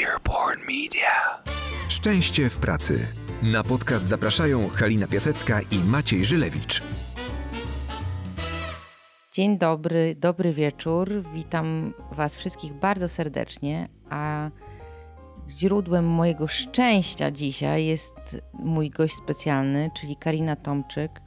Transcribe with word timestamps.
Earborn 0.00 0.60
Media. 0.60 1.42
Szczęście 1.88 2.50
w 2.50 2.58
pracy. 2.58 3.06
Na 3.42 3.62
podcast 3.62 4.06
zapraszają 4.06 4.68
Halina 4.68 5.06
Piasecka 5.06 5.60
i 5.60 5.90
Maciej 5.90 6.24
Żylewicz. 6.24 6.82
Dzień 9.32 9.58
dobry, 9.58 10.14
dobry 10.14 10.52
wieczór. 10.52 11.24
Witam 11.34 11.94
Was 12.12 12.36
wszystkich 12.36 12.72
bardzo 12.72 13.08
serdecznie. 13.08 13.88
A 14.10 14.50
źródłem 15.48 16.04
mojego 16.04 16.48
szczęścia 16.48 17.30
dzisiaj 17.30 17.86
jest 17.86 18.42
mój 18.52 18.90
gość 18.90 19.14
specjalny, 19.14 19.90
czyli 20.00 20.16
Karina 20.16 20.56
Tomczyk. 20.56 21.20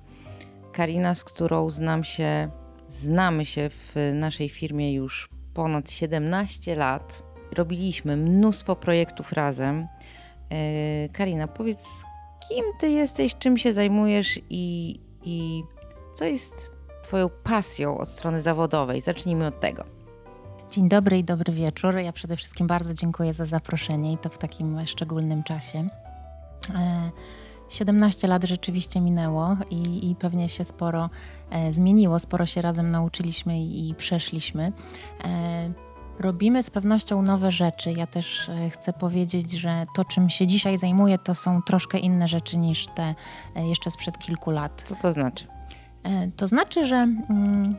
Karina, 0.74 1.16
z 1.16 1.24
którą 1.24 1.70
znam 1.70 2.04
się, 2.04 2.50
znamy 2.88 3.46
się 3.46 3.70
w 3.70 3.96
naszej 4.14 4.50
firmie 4.50 4.94
już 4.94 5.30
ponad 5.54 5.92
17 5.92 6.76
lat. 6.76 7.35
Robiliśmy 7.56 8.18
mnóstwo 8.18 8.76
projektów 8.76 9.34
razem. 9.34 9.88
E, 10.50 11.10
Karina, 11.10 11.48
powiedz, 11.48 11.86
kim 12.50 12.66
ty 12.80 12.90
jesteś, 12.90 13.36
czym 13.36 13.58
się 13.58 13.74
zajmujesz 13.74 14.40
i, 14.50 15.00
i 15.24 15.64
co 16.16 16.26
jest 16.26 16.76
Twoją 17.06 17.30
pasją 17.44 17.98
od 17.98 18.10
strony 18.10 18.42
zawodowej? 18.42 19.02
Zacznijmy 19.02 19.48
od 19.48 19.60
tego. 19.60 19.84
Dzień 20.72 20.90
dobry 20.90 21.18
i 21.18 21.24
dobry 21.24 21.54
wieczór. 21.54 21.98
Ja 21.98 22.14
przede 22.14 22.36
wszystkim 22.36 22.68
bardzo 22.68 22.94
dziękuję 22.94 23.34
za 23.34 23.46
zaproszenie 23.46 24.14
i 24.14 24.18
to 24.18 24.30
w 24.30 24.38
takim 24.38 24.86
szczególnym 24.86 25.44
czasie. 25.44 25.88
17 27.70 28.28
e, 28.28 28.30
lat 28.30 28.44
rzeczywiście 28.44 29.02
minęło 29.02 29.58
i, 29.70 30.12
i 30.12 30.16
pewnie 30.16 30.50
się 30.50 30.66
sporo 30.66 31.10
e, 31.50 31.74
zmieniło, 31.74 32.20
sporo 32.20 32.46
się 32.46 32.62
razem 32.62 32.90
nauczyliśmy 32.90 33.60
i, 33.60 33.90
i 33.90 33.96
przeszliśmy. 33.96 34.72
Robimy 36.20 36.64
z 36.64 36.70
pewnością 36.70 37.22
nowe 37.22 37.52
rzeczy. 37.52 37.92
Ja 37.92 38.08
też 38.08 38.50
e, 38.50 38.70
chcę 38.70 38.94
powiedzieć, 38.94 39.52
że 39.52 39.86
to, 39.96 40.06
czym 40.06 40.30
się 40.30 40.48
dzisiaj 40.48 40.78
zajmuję, 40.78 41.18
to 41.18 41.36
są 41.36 41.62
troszkę 41.62 41.98
inne 41.98 42.28
rzeczy 42.28 42.58
niż 42.58 42.88
te 42.88 43.16
e, 43.56 43.68
jeszcze 43.68 43.92
sprzed 43.92 44.18
kilku 44.18 44.52
lat. 44.52 44.84
Co 44.88 44.96
to 44.96 45.14
znaczy? 45.14 45.48
E, 46.04 46.28
to 46.38 46.48
znaczy, 46.48 46.86
że 46.86 46.96
mm, 46.96 47.76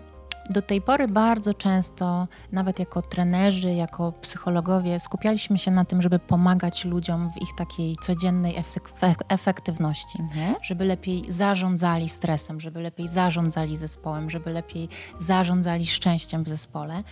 do 0.50 0.62
tej 0.62 0.80
pory 0.80 1.08
bardzo 1.08 1.54
często, 1.54 2.28
nawet 2.52 2.78
jako 2.78 3.02
trenerzy, 3.02 3.72
jako 3.72 4.12
psychologowie, 4.12 5.00
skupialiśmy 5.00 5.58
się 5.58 5.70
na 5.70 5.84
tym, 5.84 6.02
żeby 6.02 6.18
pomagać 6.18 6.84
ludziom 6.84 7.30
w 7.32 7.42
ich 7.42 7.48
takiej 7.56 7.96
codziennej 7.96 8.54
efektywności, 9.28 10.20
mhm. 10.20 10.54
żeby 10.62 10.84
lepiej 10.84 11.24
zarządzali 11.28 12.08
stresem, 12.08 12.60
żeby 12.60 12.80
lepiej 12.80 13.08
zarządzali 13.08 13.76
zespołem, 13.76 14.30
żeby 14.30 14.50
lepiej 14.50 14.88
zarządzali 15.18 15.86
szczęściem 15.86 16.44
w 16.44 16.48
zespole. 16.48 17.02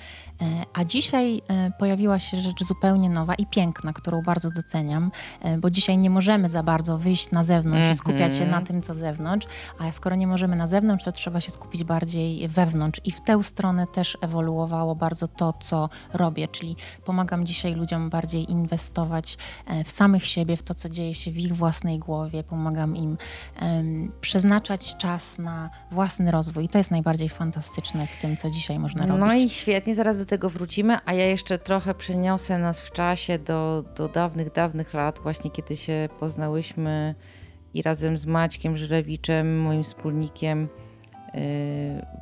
E, 0.42 0.64
a 0.72 0.84
dzisiaj 0.84 1.42
e, 1.48 1.70
pojawiła 1.78 2.18
się 2.18 2.36
rzecz 2.36 2.64
zupełnie 2.64 3.10
nowa 3.10 3.34
i 3.34 3.46
piękna, 3.46 3.92
którą 3.92 4.22
bardzo 4.22 4.50
doceniam, 4.50 5.10
e, 5.40 5.58
bo 5.58 5.70
dzisiaj 5.70 5.98
nie 5.98 6.10
możemy 6.10 6.48
za 6.48 6.62
bardzo 6.62 6.98
wyjść 6.98 7.30
na 7.30 7.42
zewnątrz 7.42 7.78
mm 7.78 7.88
-hmm. 7.92 7.94
i 7.94 7.98
skupiać 7.98 8.32
się 8.32 8.40
na 8.40 8.46
mhm. 8.46 8.64
tym, 8.64 8.82
co 8.82 8.94
zewnątrz, 8.94 9.46
a 9.78 9.92
skoro 9.92 10.16
nie 10.16 10.27
możemy 10.27 10.56
na 10.56 10.66
zewnątrz, 10.66 11.05
to 11.05 11.12
trzeba 11.12 11.40
się 11.40 11.50
skupić 11.50 11.84
bardziej 11.84 12.48
wewnątrz. 12.48 13.00
I 13.05 13.12
w 13.12 13.20
tę 13.20 13.42
stronę 13.42 13.86
też 13.86 14.18
ewoluowało 14.20 14.94
bardzo 14.94 15.28
to, 15.28 15.52
co 15.52 15.88
robię, 16.12 16.48
czyli 16.48 16.77
pomagam 17.05 17.46
dzisiaj 17.46 17.74
ludziom 17.74 18.10
bardziej 18.10 18.50
inwestować 18.50 19.38
w 19.84 19.90
samych 19.90 20.27
siebie, 20.27 20.56
w 20.56 20.62
to, 20.62 20.74
co 20.74 20.88
dzieje 20.88 21.14
się 21.14 21.30
w 21.30 21.38
ich 21.38 21.56
własnej 21.56 21.98
głowie, 21.98 22.42
pomagam 22.42 22.96
im 22.96 23.16
um, 23.62 24.12
przeznaczać 24.20 24.96
czas 24.96 25.38
na 25.38 25.70
własny 25.90 26.30
rozwój. 26.30 26.64
I 26.64 26.68
to 26.68 26.78
jest 26.78 26.90
najbardziej 26.90 27.28
fantastyczne 27.28 28.06
w 28.06 28.16
tym, 28.16 28.36
co 28.36 28.50
dzisiaj 28.50 28.78
można 28.78 29.06
robić. 29.06 29.20
No 29.20 29.34
i 29.34 29.50
świetnie, 29.50 29.94
zaraz 29.94 30.16
do 30.25 30.28
tego 30.28 30.50
wrócimy, 30.50 30.97
a 31.05 31.12
ja 31.12 31.27
jeszcze 31.27 31.58
trochę 31.58 31.94
przeniosę 31.94 32.58
nas 32.58 32.80
w 32.80 32.91
czasie 32.92 33.39
do, 33.39 33.84
do 33.97 34.08
dawnych, 34.08 34.53
dawnych 34.53 34.94
lat, 34.94 35.19
właśnie 35.22 35.50
kiedy 35.50 35.77
się 35.77 36.08
poznałyśmy 36.20 37.14
i 37.75 37.83
razem 37.83 38.19
z 38.19 38.27
Maćkiem 38.27 38.77
Żyrewiczem, 38.77 39.61
moim 39.61 39.84
wspólnikiem, 39.84 40.68
yy, 41.34 41.40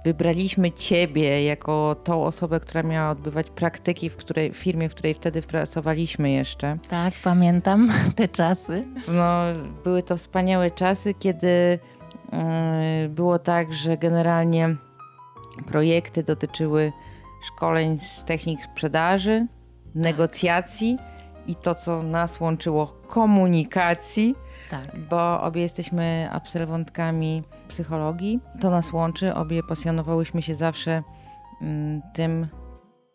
wybraliśmy 0.05 0.73
Ciebie 0.73 1.45
jako 1.45 1.97
tą 2.05 2.25
osobę, 2.25 2.61
która 2.61 2.83
miała 2.83 3.11
odbywać 3.11 3.51
praktyki 3.51 4.11
w, 4.11 4.17
której, 4.17 4.53
w 4.53 4.57
firmie, 4.57 4.89
w 4.89 4.95
której 4.95 5.15
wtedy 5.15 5.43
pracowaliśmy 5.43 6.31
jeszcze. 6.31 6.79
Tak, 6.89 7.15
pamiętam 7.25 7.89
te 8.17 8.29
czasy. 8.29 8.85
No, 9.09 9.39
były 9.85 10.03
to 10.03 10.17
wspaniałe 10.17 10.71
czasy, 10.71 11.15
kiedy 11.15 11.79
yy, 12.33 13.09
było 13.09 13.39
tak, 13.39 13.75
że 13.75 13.97
generalnie 13.97 14.77
projekty 15.67 16.23
dotyczyły 16.23 16.93
szkoleń 17.43 17.99
z 17.99 18.25
technik 18.25 18.65
sprzedaży, 18.65 19.47
negocjacji 19.95 20.99
i 21.47 21.57
to, 21.57 21.75
co 21.75 22.03
nas 22.03 22.41
łączyło, 22.41 22.87
komunikacji, 22.87 24.35
tak. 24.71 24.99
bo 25.11 25.43
obie 25.43 25.63
jesteśmy 25.63 26.29
absolwentkami 26.33 27.43
psychologii. 27.69 28.41
To 28.61 28.71
nas 28.71 28.93
łączy, 28.93 29.35
obie 29.35 29.63
pasjonowałyśmy 29.63 30.43
się 30.43 30.55
zawsze 30.55 31.03
mm, 31.63 32.03
tym, 32.15 32.47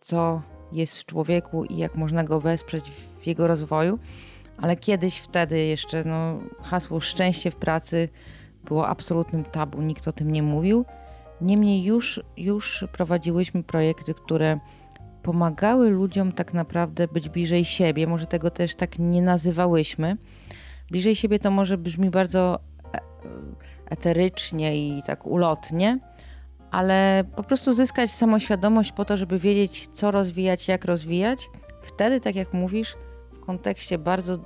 co 0.02 0.42
jest 0.72 0.98
w 0.98 1.06
człowieku 1.06 1.66
i 1.66 1.78
jak 1.78 1.96
można 1.96 2.24
go 2.24 2.40
wesprzeć 2.40 2.92
w 3.22 3.28
jego 3.28 3.48
rozwoju. 3.48 4.00
Ale 4.62 4.76
kiedyś 4.76 5.18
wtedy 5.18 5.60
jeszcze 5.60 6.04
no, 6.04 6.40
hasło 6.62 7.00
szczęście 7.00 7.52
w 7.52 7.56
pracy 7.56 8.10
było 8.64 8.88
absolutnym 8.88 9.44
tabu, 9.44 9.82
nikt 9.82 10.08
o 10.08 10.12
tym 10.12 10.32
nie 10.32 10.44
mówił. 10.44 10.86
Niemniej 11.42 11.84
już, 11.84 12.22
już 12.38 12.86
prowadziłyśmy 12.92 13.64
projekty, 13.64 14.14
które 14.14 14.60
pomagały 15.24 15.90
ludziom 15.90 16.32
tak 16.32 16.54
naprawdę 16.54 17.08
być 17.08 17.30
bliżej 17.30 17.66
siebie. 17.66 18.08
Może 18.08 18.26
tego 18.26 18.52
też 18.52 18.76
tak 18.76 19.00
nie 19.00 19.22
nazywałyśmy. 19.22 20.18
Bliżej 20.92 21.16
siebie 21.16 21.40
to 21.40 21.52
może 21.52 21.78
brzmi 21.78 22.10
bardzo 22.10 22.60
e, 22.94 23.00
eterycznie 23.86 24.78
i 24.78 25.04
tak 25.04 25.26
ulotnie, 25.26 26.00
ale 26.72 27.24
po 27.36 27.44
prostu 27.44 27.74
zyskać 27.74 28.12
samoświadomość 28.12 28.92
po 28.92 29.06
to, 29.06 29.18
żeby 29.18 29.40
wiedzieć, 29.40 29.90
co 29.94 30.12
rozwijać, 30.12 30.68
jak 30.68 30.86
rozwijać. 30.86 31.50
Wtedy, 31.82 32.22
tak 32.22 32.36
jak 32.36 32.54
mówisz, 32.54 32.96
w 33.34 33.40
kontekście 33.40 33.98
bardzo 33.98 34.40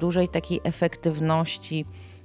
dużej 0.00 0.28
takiej 0.28 0.60
efektywności, 0.64 1.84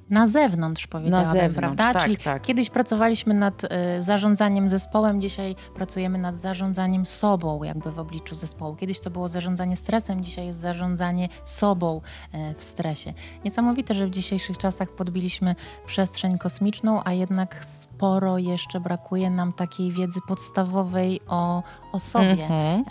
na 0.09 0.27
zewnątrz 0.27 0.87
powiedziałabym, 0.87 1.27
na 1.27 1.33
zewnątrz, 1.33 1.57
prawda? 1.57 1.93
Tak, 1.93 2.03
Czyli 2.03 2.17
tak. 2.17 2.41
kiedyś 2.41 2.69
pracowaliśmy 2.69 3.33
nad 3.33 3.63
y, 3.63 3.67
zarządzaniem 3.99 4.69
zespołem, 4.69 5.21
dzisiaj 5.21 5.55
pracujemy 5.75 6.17
nad 6.17 6.37
zarządzaniem 6.37 7.05
sobą, 7.05 7.63
jakby 7.63 7.91
w 7.91 7.99
obliczu 7.99 8.35
zespołu. 8.35 8.75
Kiedyś 8.75 8.99
to 8.99 9.09
było 9.09 9.27
zarządzanie 9.27 9.75
stresem, 9.75 10.23
dzisiaj 10.23 10.45
jest 10.45 10.59
zarządzanie 10.59 11.29
sobą 11.43 12.01
y, 12.33 12.53
w 12.53 12.63
stresie. 12.63 13.13
Niesamowite, 13.45 13.93
że 13.93 14.07
w 14.07 14.09
dzisiejszych 14.09 14.57
czasach 14.57 14.89
podbiliśmy 14.89 15.55
przestrzeń 15.85 16.37
kosmiczną, 16.37 17.01
a 17.03 17.13
jednak 17.13 17.65
sporo 17.65 18.37
jeszcze 18.37 18.79
brakuje 18.79 19.29
nam 19.29 19.53
takiej 19.53 19.91
wiedzy 19.91 20.19
podstawowej 20.27 21.19
o, 21.27 21.63
o 21.91 21.99
sobie. 21.99 22.47
Mm-hmm. 22.47 22.83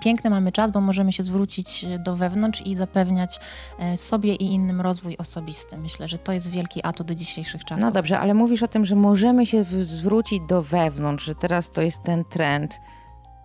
Piękny 0.00 0.30
mamy 0.30 0.52
czas, 0.52 0.72
bo 0.72 0.80
możemy 0.80 1.12
się 1.12 1.22
zwrócić 1.22 1.86
do 1.98 2.16
wewnątrz 2.16 2.62
i 2.66 2.74
zapewniać 2.74 3.40
e, 3.78 3.96
sobie 3.96 4.34
i 4.34 4.44
innym 4.44 4.80
rozwój 4.80 5.16
osobisty. 5.16 5.76
Myślę, 5.78 6.08
że 6.08 6.18
to 6.18 6.32
jest 6.32 6.50
wielki 6.50 6.80
atut 6.84 7.06
do 7.06 7.14
dzisiejszych 7.14 7.64
czasów. 7.64 7.82
No 7.82 7.90
dobrze, 7.90 8.18
ale 8.18 8.34
mówisz 8.34 8.62
o 8.62 8.68
tym, 8.68 8.86
że 8.86 8.96
możemy 8.96 9.46
się 9.46 9.64
zwrócić 9.64 10.40
do 10.48 10.62
wewnątrz, 10.62 11.24
że 11.24 11.34
teraz 11.34 11.70
to 11.70 11.82
jest 11.82 12.02
ten 12.02 12.24
trend. 12.24 12.80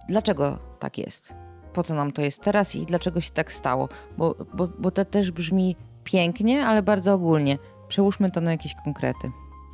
Dlaczego 0.10 0.60
tak 0.80 0.98
jest? 0.98 1.36
Po 1.74 1.84
co 1.84 1.96
nam 1.96 2.12
to 2.12 2.22
jest 2.22 2.42
teraz 2.42 2.76
i 2.76 2.86
dlaczego 2.86 3.22
się 3.22 3.32
tak 3.32 3.52
stało? 3.54 3.90
Bo, 4.18 4.36
bo, 4.54 4.68
bo 4.80 4.92
to 4.92 5.06
też 5.06 5.32
brzmi 5.32 5.76
pięknie, 6.04 6.66
ale 6.66 6.84
bardzo 6.84 7.14
ogólnie. 7.14 7.58
Przełóżmy 7.88 8.32
to 8.32 8.42
na 8.42 8.52
jakieś 8.52 8.76
konkrety. 8.84 9.32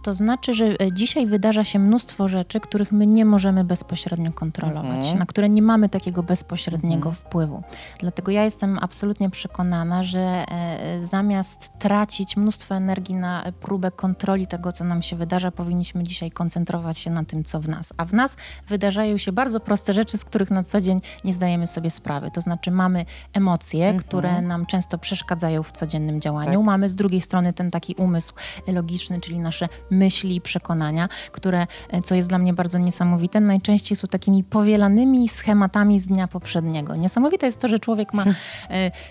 To 0.07 0.16
znaczy, 0.16 0.53
że 0.53 0.66
e, 0.66 0.91
dzisiaj 0.91 1.28
wydarza 1.28 1.63
się 1.63 1.79
mnóstwo 1.79 2.28
rzeczy, 2.28 2.59
których 2.59 2.91
my 2.91 3.07
nie 3.07 3.25
możemy 3.25 3.63
bezpośrednio 3.63 4.34
kontrolować, 4.34 4.97
mhm. 4.97 5.19
na 5.19 5.25
które 5.25 5.50
nie 5.50 5.62
mamy 5.62 5.90
takiego 5.90 6.23
bezpośredniego 6.23 7.09
mhm. 7.09 7.16
wpływu. 7.16 7.63
Dlatego 8.00 8.31
ja 8.31 8.44
jestem 8.44 8.79
absolutnie 8.82 9.29
przekonana, 9.29 10.03
że 10.03 10.20
e, 10.20 11.02
zamiast 11.02 11.79
tracić 11.79 12.37
mnóstwo 12.37 12.76
energii 12.76 13.16
na 13.16 13.52
próbę 13.59 13.91
kontroli 13.91 14.47
tego, 14.47 14.72
co 14.72 14.84
nam 14.84 15.02
się 15.02 15.16
wydarza, 15.16 15.52
powinniśmy 15.52 16.03
dzisiaj 16.03 16.32
koncentrować 16.32 16.97
się 16.97 17.11
na 17.11 17.23
tym, 17.23 17.43
co 17.43 17.59
w 17.59 17.67
nas. 17.67 17.93
A 17.97 18.05
w 18.05 18.14
nas 18.14 18.37
wydarzają 18.67 19.17
się 19.17 19.32
bardzo 19.32 19.59
proste 19.59 19.93
rzeczy, 19.93 20.17
z 20.17 20.26
których 20.26 20.52
na 20.52 20.64
co 20.64 20.82
dzień 20.82 20.99
nie 21.23 21.34
zdajemy 21.34 21.67
sobie 21.67 21.90
sprawy. 21.90 22.32
To 22.32 22.41
znaczy 22.41 22.72
mamy 22.72 23.05
emocje, 23.34 23.85
mhm. 23.85 24.03
które 24.03 24.41
nam 24.41 24.66
często 24.66 24.97
przeszkadzają 24.97 25.64
w 25.64 25.72
codziennym 25.72 26.22
działaniu. 26.22 26.59
Tak. 26.59 26.66
Mamy 26.66 26.90
z 26.90 26.96
drugiej 26.96 27.22
strony 27.22 27.53
ten 27.53 27.72
taki 27.72 27.96
umysł 27.96 28.34
logiczny, 28.67 29.22
czyli 29.22 29.40
nasze 29.40 29.67
myśli 29.91 29.97
i 30.23 30.41
przekonania, 30.41 31.09
które, 31.32 31.67
e, 31.90 32.02
co 32.02 32.16
jest 32.16 32.29
dla 32.29 32.38
mnie 32.38 32.53
bardzo 32.53 32.78
niesamowite, 32.78 33.40
najczęściej 33.40 33.97
są 33.97 34.08
takimi 34.08 34.44
powielanymi 34.44 35.29
schematami 35.29 35.99
z 35.99 36.08
dnia 36.08 36.28
poprzedniego. 36.28 36.96
Niesamowite 36.96 37.46
jest 37.46 37.61
to, 37.61 37.67
że 37.67 37.79
człowiek 37.79 38.14
ma 38.14 38.26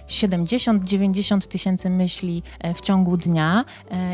70-90 0.09 1.47
tysięcy 1.47 1.91
myśli 1.91 2.43
w 2.75 2.81
ciągu 2.81 3.17
dnia 3.17 3.65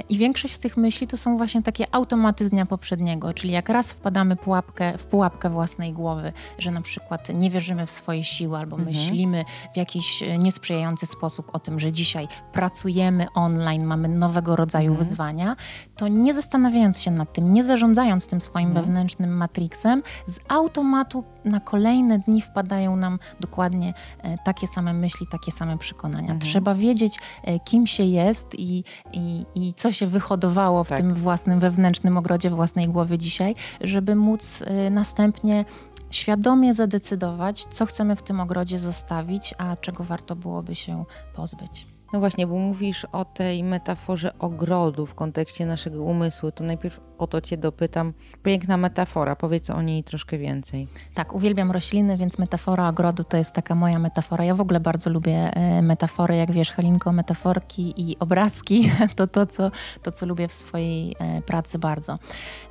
i 0.08 0.19
większość 0.19 0.54
z 0.54 0.58
tych 0.58 0.76
myśli 0.76 1.06
to 1.06 1.16
są 1.16 1.36
właśnie 1.36 1.62
takie 1.62 1.94
automaty 1.94 2.48
z 2.48 2.50
dnia 2.50 2.66
poprzedniego, 2.66 3.34
czyli 3.34 3.52
jak 3.52 3.69
raz 3.69 3.92
wpadamy 3.92 4.36
pułapkę, 4.36 4.98
w 4.98 5.06
pułapkę 5.06 5.50
własnej 5.50 5.92
głowy, 5.92 6.32
że 6.58 6.70
na 6.70 6.80
przykład 6.80 7.28
nie 7.34 7.50
wierzymy 7.50 7.86
w 7.86 7.90
swoje 7.90 8.24
siły 8.24 8.58
albo 8.58 8.76
mhm. 8.76 8.96
myślimy 8.96 9.44
w 9.74 9.76
jakiś 9.76 10.22
e, 10.22 10.38
niesprzyjający 10.38 11.06
sposób 11.06 11.50
o 11.52 11.58
tym, 11.58 11.80
że 11.80 11.92
dzisiaj 11.92 12.28
pracujemy 12.52 13.26
online, 13.34 13.84
mamy 13.84 14.08
nowego 14.08 14.56
rodzaju 14.56 14.90
mhm. 14.90 14.98
wyzwania, 14.98 15.56
to 16.02 16.08
nie 16.08 16.34
zastanawiając 16.34 17.00
się 17.00 17.10
nad 17.10 17.32
tym, 17.32 17.52
nie 17.52 17.64
zarządzając 17.64 18.26
tym 18.26 18.40
swoim 18.40 18.69
mhm. 18.69 18.87
wewnętrznym 18.87 19.37
matrixem, 19.37 20.02
z 20.26 20.38
automatu 20.49 21.25
na 21.44 21.60
kolejne 21.60 22.19
dni 22.19 22.40
wpadają 22.40 22.96
nam 22.96 23.19
dokładnie 23.40 23.94
e, 24.22 24.38
takie 24.44 24.66
same 24.66 24.93
myśli, 24.93 25.26
takie 25.32 25.52
same 25.52 25.78
przekonania. 25.78 26.20
Mhm. 26.20 26.40
Trzeba 26.40 26.75
wiedzieć, 26.75 27.19
e, 27.44 27.58
kim 27.58 27.87
się 27.87 28.02
jest 28.02 28.54
i, 28.58 28.84
i, 29.12 29.46
i 29.54 29.75
co 29.75 29.93
się 29.93 30.06
wyhodowało 30.06 30.84
w 30.84 30.88
tak. 30.88 30.99
tym 30.99 31.14
własnym 31.14 31.60
wewnętrznym 31.60 32.16
ogrodzie, 32.16 32.50
własnej 32.50 32.88
głowie 32.88 33.19
dzisiaj, 33.19 33.55
żeby 33.81 34.14
móc 34.14 34.62
następnie 34.90 35.64
świadomie 36.10 36.75
zadecydować, 36.75 37.64
co 37.64 37.87
chcemy 37.87 38.16
w 38.16 38.22
tym 38.22 38.40
ogrodzie 38.40 38.78
zostawić, 38.78 39.55
a 39.58 39.76
czego 39.76 40.05
warto 40.05 40.37
byłoby 40.37 40.75
się 40.75 41.05
pozbyć. 41.34 41.91
No 42.12 42.20
właśnie, 42.20 42.46
bo 42.46 42.58
mówisz 42.58 43.04
o 43.12 43.24
tej 43.24 43.64
metaforze 43.64 44.38
ogrodu 44.38 45.06
w 45.06 45.14
kontekście 45.14 45.66
naszego 45.66 46.02
umysłu, 46.02 46.50
to 46.52 46.64
najpierw 46.64 47.00
o 47.18 47.26
to 47.26 47.40
Cię 47.40 47.56
dopytam. 47.56 48.12
Piękna 48.42 48.76
metafora, 48.76 49.36
powiedz 49.36 49.70
o 49.70 49.82
niej 49.82 50.04
troszkę 50.04 50.38
więcej. 50.38 50.88
Tak, 51.14 51.34
uwielbiam 51.34 51.70
rośliny, 51.70 52.16
więc 52.16 52.38
metafora 52.38 52.88
ogrodu 52.88 53.24
to 53.24 53.36
jest 53.36 53.52
taka 53.52 53.74
moja 53.74 53.98
metafora. 53.98 54.44
Ja 54.44 54.54
w 54.54 54.60
ogóle 54.60 54.80
bardzo 54.80 55.10
lubię 55.10 55.50
e, 55.54 55.82
metafory, 55.82 56.36
jak 56.36 56.52
wiesz, 56.52 56.72
Halinko, 56.72 57.12
metaforki 57.12 57.94
i 57.96 58.18
obrazki 58.18 58.90
to 59.16 59.26
to, 59.26 59.46
co, 59.46 59.70
to, 60.02 60.10
co 60.10 60.26
lubię 60.26 60.48
w 60.48 60.54
swojej 60.54 61.16
e, 61.18 61.42
pracy 61.42 61.78
bardzo. 61.78 62.18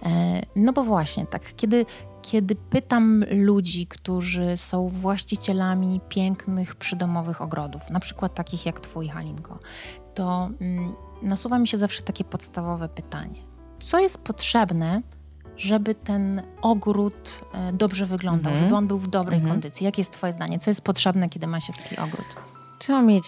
E, 0.04 0.42
no 0.56 0.74
bo 0.74 0.84
właśnie, 0.84 1.26
tak, 1.26 1.56
kiedy 1.56 1.86
kiedy 2.22 2.56
pytam 2.56 3.26
ludzi, 3.32 3.88
którzy 3.88 4.58
są 4.58 4.90
właścicielami 4.90 6.02
pięknych 6.10 6.76
przydomowych 6.76 7.42
ogrodów, 7.42 7.90
na 7.90 8.00
przykład 8.00 8.34
takich 8.34 8.66
jak 8.66 8.80
Twój, 8.80 9.08
Halinko, 9.08 9.60
to 10.14 10.50
mm, 10.62 10.94
nasuwa 11.22 11.60
mi 11.60 11.68
się 11.68 11.78
zawsze 11.78 12.02
takie 12.02 12.24
podstawowe 12.24 12.90
pytanie: 12.90 13.40
co 13.80 14.00
jest 14.00 14.24
potrzebne, 14.24 15.02
żeby 15.58 15.96
ten 15.96 16.42
ogród 16.62 17.42
e, 17.54 17.74
dobrze 17.74 18.06
wyglądał, 18.06 18.56
żeby 18.56 18.76
on 18.76 18.88
był 18.88 18.98
w 18.98 19.08
dobrej 19.08 19.40
mhm. 19.40 19.54
kondycji? 19.54 19.86
Jakie 19.86 20.02
jest 20.02 20.14
Twoje 20.14 20.34
zdanie? 20.34 20.60
Co 20.60 20.70
jest 20.72 20.82
potrzebne, 20.82 21.30
kiedy 21.30 21.48
ma 21.48 21.60
się 21.60 21.74
taki 21.74 21.98
ogród? 21.98 22.26
Trzeba 22.80 23.02
mieć 23.02 23.26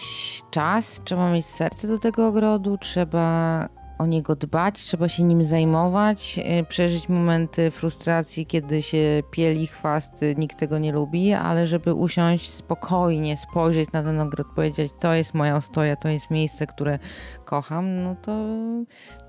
czas, 0.50 1.00
trzeba 1.04 1.32
mieć 1.32 1.46
serce 1.46 1.88
do 1.88 1.98
tego 1.98 2.26
ogrodu, 2.26 2.78
trzeba 2.78 3.68
o 3.98 4.06
niego 4.06 4.36
dbać, 4.36 4.80
trzeba 4.80 5.08
się 5.08 5.22
nim 5.22 5.44
zajmować, 5.44 6.40
e, 6.44 6.64
przeżyć 6.64 7.08
momenty 7.08 7.70
frustracji, 7.70 8.46
kiedy 8.46 8.82
się 8.82 9.22
pieli 9.30 9.66
chwasty, 9.66 10.34
nikt 10.38 10.58
tego 10.58 10.78
nie 10.78 10.92
lubi, 10.92 11.32
ale 11.32 11.66
żeby 11.66 11.94
usiąść 11.94 12.50
spokojnie, 12.50 13.36
spojrzeć 13.36 13.92
na 13.92 14.02
ten 14.02 14.20
ogród, 14.20 14.46
powiedzieć, 14.56 14.92
to 14.98 15.14
jest 15.14 15.34
moja 15.34 15.56
ostoja, 15.56 15.96
to 15.96 16.08
jest 16.08 16.30
miejsce, 16.30 16.66
które 16.66 16.98
kocham, 17.44 18.02
no 18.02 18.16
to 18.22 18.46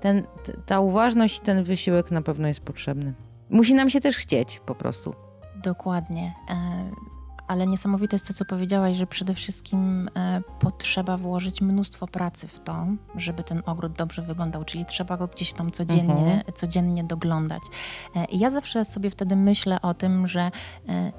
ten, 0.00 0.22
ta 0.66 0.80
uważność 0.80 1.38
i 1.38 1.40
ten 1.40 1.64
wysiłek 1.64 2.10
na 2.10 2.22
pewno 2.22 2.48
jest 2.48 2.60
potrzebny. 2.60 3.12
Musi 3.50 3.74
nam 3.74 3.90
się 3.90 4.00
też 4.00 4.16
chcieć 4.16 4.60
po 4.66 4.74
prostu. 4.74 5.14
Dokładnie. 5.64 6.32
E, 7.46 7.56
ale 7.56 7.66
niesamowite 7.66 8.14
jest 8.16 8.28
to, 8.28 8.34
co 8.34 8.44
powiedziałaś, 8.44 8.96
że 8.96 9.06
przede 9.06 9.34
wszystkim 9.34 10.10
e, 10.16 10.40
potrzeba 10.60 11.16
włożyć 11.16 11.60
mnóstwo 11.60 12.06
pracy 12.06 12.48
w 12.48 12.60
to, 12.60 12.86
żeby 13.16 13.42
ten 13.42 13.62
ogród 13.66 13.92
dobrze 13.92 14.22
wyglądał, 14.22 14.64
czyli 14.64 14.84
trzeba 14.84 15.16
go 15.16 15.26
gdzieś 15.26 15.52
tam 15.52 15.70
codziennie, 15.70 16.14
mhm. 16.14 16.42
codziennie 16.54 17.04
doglądać. 17.04 17.62
E, 18.16 18.24
I 18.24 18.38
ja 18.38 18.50
zawsze 18.50 18.84
sobie 18.84 19.10
wtedy 19.10 19.36
myślę 19.36 19.82
o 19.82 19.94
tym, 19.94 20.28
że 20.28 20.50
e, 20.88 21.12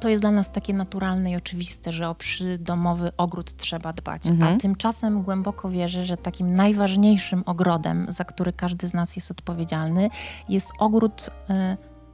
to 0.00 0.08
jest 0.08 0.22
dla 0.22 0.30
nas 0.30 0.50
takie 0.50 0.74
naturalne 0.74 1.30
i 1.30 1.36
oczywiste, 1.36 1.92
że 1.92 2.08
o 2.08 2.14
przydomowy 2.14 3.12
ogród 3.16 3.56
trzeba 3.56 3.92
dbać. 3.92 4.26
Mhm. 4.26 4.54
A 4.54 4.60
tymczasem 4.60 5.22
głęboko 5.22 5.70
wierzę, 5.70 6.04
że 6.04 6.16
takim 6.16 6.54
najważniejszym 6.54 7.42
ogrodem, 7.46 8.06
za 8.08 8.24
który 8.24 8.52
każdy 8.52 8.88
z 8.88 8.94
nas 8.94 9.16
jest 9.16 9.30
odpowiedzialny, 9.30 10.10
jest 10.48 10.70
ogród 10.78 11.30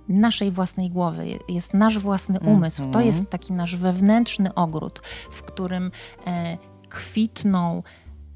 naszej 0.08 0.50
własnej 0.50 0.90
głowy, 0.90 1.26
jest 1.48 1.74
nasz 1.74 1.98
własny 1.98 2.40
umysł. 2.40 2.82
Mm 2.82 2.90
-hmm. 2.90 2.92
To 2.92 2.98
mhm. 2.98 3.06
jest 3.06 3.30
taki 3.30 3.52
nasz 3.52 3.76
wewnętrzny 3.76 4.54
ogród, 4.54 5.00
w 5.30 5.42
którym 5.42 5.90
e, 6.26 6.58
kwitną 6.88 7.82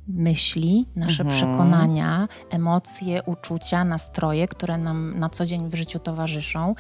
myśli, 0.08 0.86
nasze 0.96 1.24
-hmm. 1.24 1.30
przekonania, 1.30 2.28
emocje, 2.50 3.22
uczucia, 3.22 3.84
nastroje, 3.84 4.48
które 4.48 4.78
nam 4.78 5.18
na 5.18 5.28
co 5.28 5.46
dzień 5.46 5.68
w 5.68 5.74
życiu 5.74 5.98
towarzyszą 5.98 6.74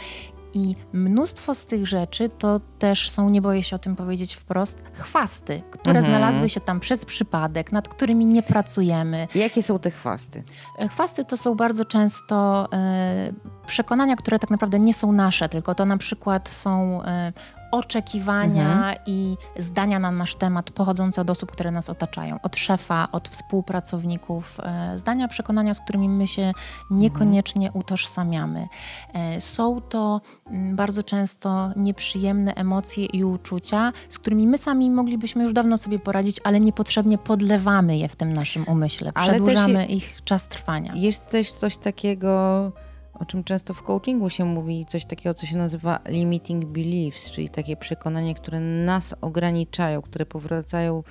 i 0.54 0.76
mnóstwo 0.92 1.54
z 1.54 1.66
tych 1.66 1.86
rzeczy 1.86 2.28
to 2.28 2.60
też 2.78 3.10
są, 3.10 3.30
nie 3.30 3.42
boję 3.42 3.62
się 3.62 3.76
o 3.76 3.78
tym 3.78 3.96
powiedzieć 3.96 4.34
wprost, 4.34 4.84
chwasty, 4.92 5.62
które 5.70 5.98
mhm. 5.98 6.04
znalazły 6.16 6.48
się 6.48 6.60
tam 6.60 6.80
przez 6.80 7.04
przypadek, 7.04 7.72
nad 7.72 7.88
którymi 7.88 8.26
nie 8.26 8.42
pracujemy. 8.42 9.28
Jakie 9.34 9.62
są 9.62 9.78
te 9.78 9.90
chwasty? 9.90 10.42
E, 10.78 10.88
chwasty 10.88 11.24
to 11.24 11.36
są 11.36 11.54
bardzo 11.54 11.84
często 11.84 12.68
e, 12.72 13.32
przekonania, 13.66 14.16
które 14.16 14.38
tak 14.38 14.50
naprawdę 14.50 14.78
nie 14.78 14.94
są 14.94 15.12
nasze, 15.12 15.48
tylko 15.48 15.74
to 15.74 15.84
na 15.84 15.96
przykład 15.96 16.48
są 16.48 17.02
e, 17.02 17.32
oczekiwania 17.70 18.74
mhm. 18.74 18.96
i 19.06 19.36
zdania 19.56 19.98
na 19.98 20.10
nasz 20.10 20.34
temat 20.34 20.70
pochodzące 20.70 21.20
od 21.20 21.30
osób, 21.30 21.52
które 21.52 21.70
nas 21.70 21.90
otaczają, 21.90 22.40
od 22.42 22.56
szefa, 22.56 23.08
od 23.12 23.28
współpracowników, 23.28 24.60
e, 24.62 24.98
zdania, 24.98 25.28
przekonania, 25.28 25.74
z 25.74 25.80
którymi 25.80 26.08
my 26.08 26.26
się 26.26 26.52
niekoniecznie 26.90 27.66
mhm. 27.66 27.80
utożsamiamy. 27.80 28.68
E, 29.14 29.40
są 29.40 29.80
to 29.80 30.20
mm, 30.46 30.76
bardzo 30.76 31.02
często 31.02 31.70
nieprzyjemne 31.76 32.54
emocje 32.54 33.04
i 33.04 33.24
uczucia, 33.24 33.92
z 34.08 34.18
którymi 34.18 34.46
my 34.46 34.58
sami 34.58 34.90
moglibyśmy 34.90 35.42
już 35.42 35.52
dawno 35.52 35.78
sobie 35.78 35.98
poradzić, 35.98 36.40
ale 36.44 36.60
niepotrzebnie 36.60 37.18
podlewamy 37.18 37.98
je 37.98 38.08
w 38.08 38.16
tym 38.16 38.32
naszym 38.32 38.64
umyśle, 38.68 39.12
przedłużamy 39.12 39.86
ich 39.86 40.24
czas 40.24 40.48
trwania. 40.48 40.92
Jest 40.94 41.26
też 41.26 41.52
coś 41.52 41.76
takiego 41.76 42.72
o 43.20 43.24
czym 43.24 43.44
często 43.44 43.74
w 43.74 43.82
coachingu 43.82 44.30
się 44.30 44.44
mówi, 44.44 44.86
coś 44.88 45.04
takiego, 45.04 45.34
co 45.34 45.46
się 45.46 45.56
nazywa 45.56 46.00
limiting 46.08 46.64
beliefs, 46.64 47.30
czyli 47.30 47.48
takie 47.48 47.76
przekonania, 47.76 48.34
które 48.34 48.60
nas 48.60 49.14
ograniczają, 49.20 50.02
które 50.02 50.26
powracają 50.26 51.02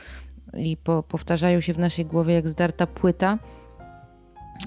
i 0.53 0.77
po, 0.77 1.03
powtarzają 1.03 1.61
się 1.61 1.73
w 1.73 1.79
naszej 1.79 2.05
głowie 2.05 2.33
jak 2.33 2.47
zdarta 2.47 2.87
płyta, 2.87 3.37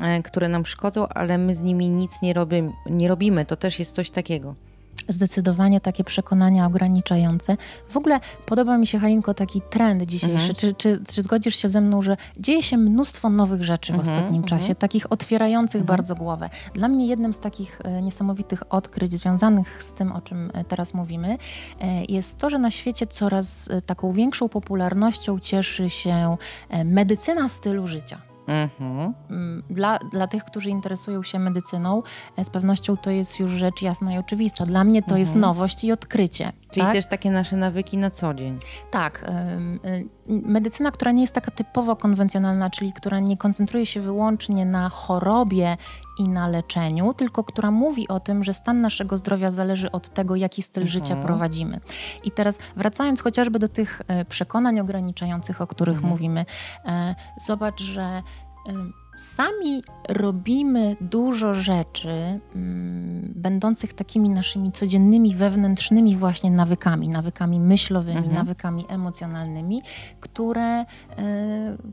e, 0.02 0.22
które 0.22 0.48
nam 0.48 0.66
szkodzą, 0.66 1.08
ale 1.08 1.38
my 1.38 1.54
z 1.54 1.62
nimi 1.62 1.88
nic 1.88 2.22
nie, 2.22 2.32
robimy, 2.32 2.72
nie 2.86 3.08
robimy. 3.08 3.44
To 3.44 3.56
też 3.56 3.78
jest 3.78 3.94
coś 3.94 4.10
takiego 4.10 4.54
zdecydowanie 5.08 5.80
takie 5.80 6.04
przekonania 6.04 6.66
ograniczające. 6.66 7.56
W 7.88 7.96
ogóle 7.96 8.20
podoba 8.46 8.78
mi 8.78 8.86
się, 8.86 8.98
Halinko, 8.98 9.34
taki 9.34 9.60
trend 9.70 10.02
dzisiejszy. 10.02 10.34
Mhm. 10.34 10.54
Czy, 10.54 10.74
czy, 10.74 11.00
czy, 11.14 11.22
zgodzisz 11.22 11.56
się 11.56 11.68
ze 11.68 11.80
mną, 11.80 12.02
że 12.02 12.16
dzieje 12.38 12.62
się 12.62 12.76
mnóstwo 12.76 13.30
nowych 13.30 13.64
rzeczy 13.64 13.92
mhm, 13.92 14.06
w 14.06 14.10
ostatnim 14.10 14.42
mhm. 14.42 14.60
czasie, 14.60 14.74
takich 14.74 15.12
otwierających 15.12 15.80
mhm. 15.80 15.96
bardzo 15.96 16.14
głowę. 16.14 16.50
Dla 16.74 16.88
mnie 16.88 17.06
jednym 17.06 17.34
z 17.34 17.38
takich 17.38 17.80
e, 17.84 18.02
niesamowitych 18.02 18.62
odkryć 18.70 19.12
związanych 19.12 19.82
z 19.82 19.92
tym, 19.92 20.12
o 20.12 20.20
czym 20.20 20.50
e, 20.54 20.64
teraz 20.64 20.94
mówimy, 20.94 21.38
e, 21.80 22.04
jest 22.04 22.38
to, 22.38 22.50
że 22.50 22.58
na 22.58 22.70
świecie 22.70 23.06
coraz 23.06 23.70
e, 23.70 23.82
taką 23.82 24.12
większą 24.12 24.48
popularnością 24.48 25.38
cieszy 25.38 25.90
się 25.90 26.36
e, 26.68 26.84
medycyna 26.84 27.48
stylu 27.48 27.86
życia. 27.86 28.29
Mhm. 28.46 29.14
Mm, 29.30 29.62
dla, 29.70 29.98
dla 29.98 30.26
tych, 30.26 30.44
którzy 30.44 30.70
interesują 30.70 31.22
się 31.22 31.38
medycyną, 31.38 32.02
e, 32.36 32.44
z 32.44 32.50
pewnością 32.50 32.96
to 32.96 33.10
jest 33.10 33.40
już 33.40 33.50
rzecz 33.50 33.82
jasna 33.82 34.14
i 34.14 34.18
oczywista. 34.18 34.66
Dla 34.66 34.84
mnie 34.84 35.02
to 35.02 35.06
mhm. 35.06 35.20
jest 35.20 35.34
nowość 35.34 35.84
i 35.84 35.92
odkrycie. 35.92 36.52
Czyli 36.70 36.86
tak? 36.86 36.94
też 36.94 37.06
takie 37.06 37.30
nasze 37.30 37.56
nawyki 37.56 37.96
na 37.98 38.10
co 38.10 38.34
dzień. 38.34 38.58
Tak. 38.90 39.24
Y, 39.84 40.08
medycyna, 40.30 40.90
która 40.90 41.12
nie 41.12 41.20
jest 41.20 41.34
taka 41.34 41.50
typowo 41.50 41.96
konwencjonalna, 41.96 42.70
czyli 42.70 42.92
która 42.92 43.20
nie 43.20 43.36
koncentruje 43.36 43.86
się 43.86 44.00
wyłącznie 44.00 44.66
na 44.66 44.88
chorobie 44.88 45.76
i 46.18 46.28
na 46.28 46.48
leczeniu, 46.48 47.14
tylko 47.14 47.44
która 47.44 47.70
mówi 47.70 48.08
o 48.08 48.20
tym, 48.20 48.44
że 48.44 48.54
stan 48.54 48.80
naszego 48.80 49.18
zdrowia 49.18 49.50
zależy 49.50 49.90
od 49.90 50.08
tego, 50.08 50.36
jaki 50.36 50.62
styl 50.62 50.82
mhm. 50.82 50.92
życia 50.92 51.16
prowadzimy. 51.16 51.80
I 52.24 52.30
teraz 52.30 52.58
wracając 52.76 53.20
chociażby 53.20 53.58
do 53.58 53.68
tych 53.68 54.02
e, 54.08 54.24
przekonań 54.24 54.80
ograniczających, 54.80 55.60
o 55.60 55.66
których 55.66 55.96
mhm. 55.96 56.12
mówimy, 56.12 56.44
e, 56.84 57.14
zobacz, 57.46 57.80
że 57.82 58.22
sami 59.20 59.82
robimy 60.08 60.96
dużo 61.00 61.54
rzeczy, 61.54 62.08
mm, 62.54 63.32
będących 63.36 63.94
takimi 63.94 64.28
naszymi 64.28 64.72
codziennymi, 64.72 65.36
wewnętrznymi 65.36 66.16
właśnie 66.16 66.50
nawykami, 66.50 67.08
nawykami 67.08 67.60
myślowymi, 67.60 68.18
mhm. 68.18 68.34
nawykami 68.34 68.84
emocjonalnymi, 68.88 69.82
które, 70.20 70.82
y, 70.82 70.84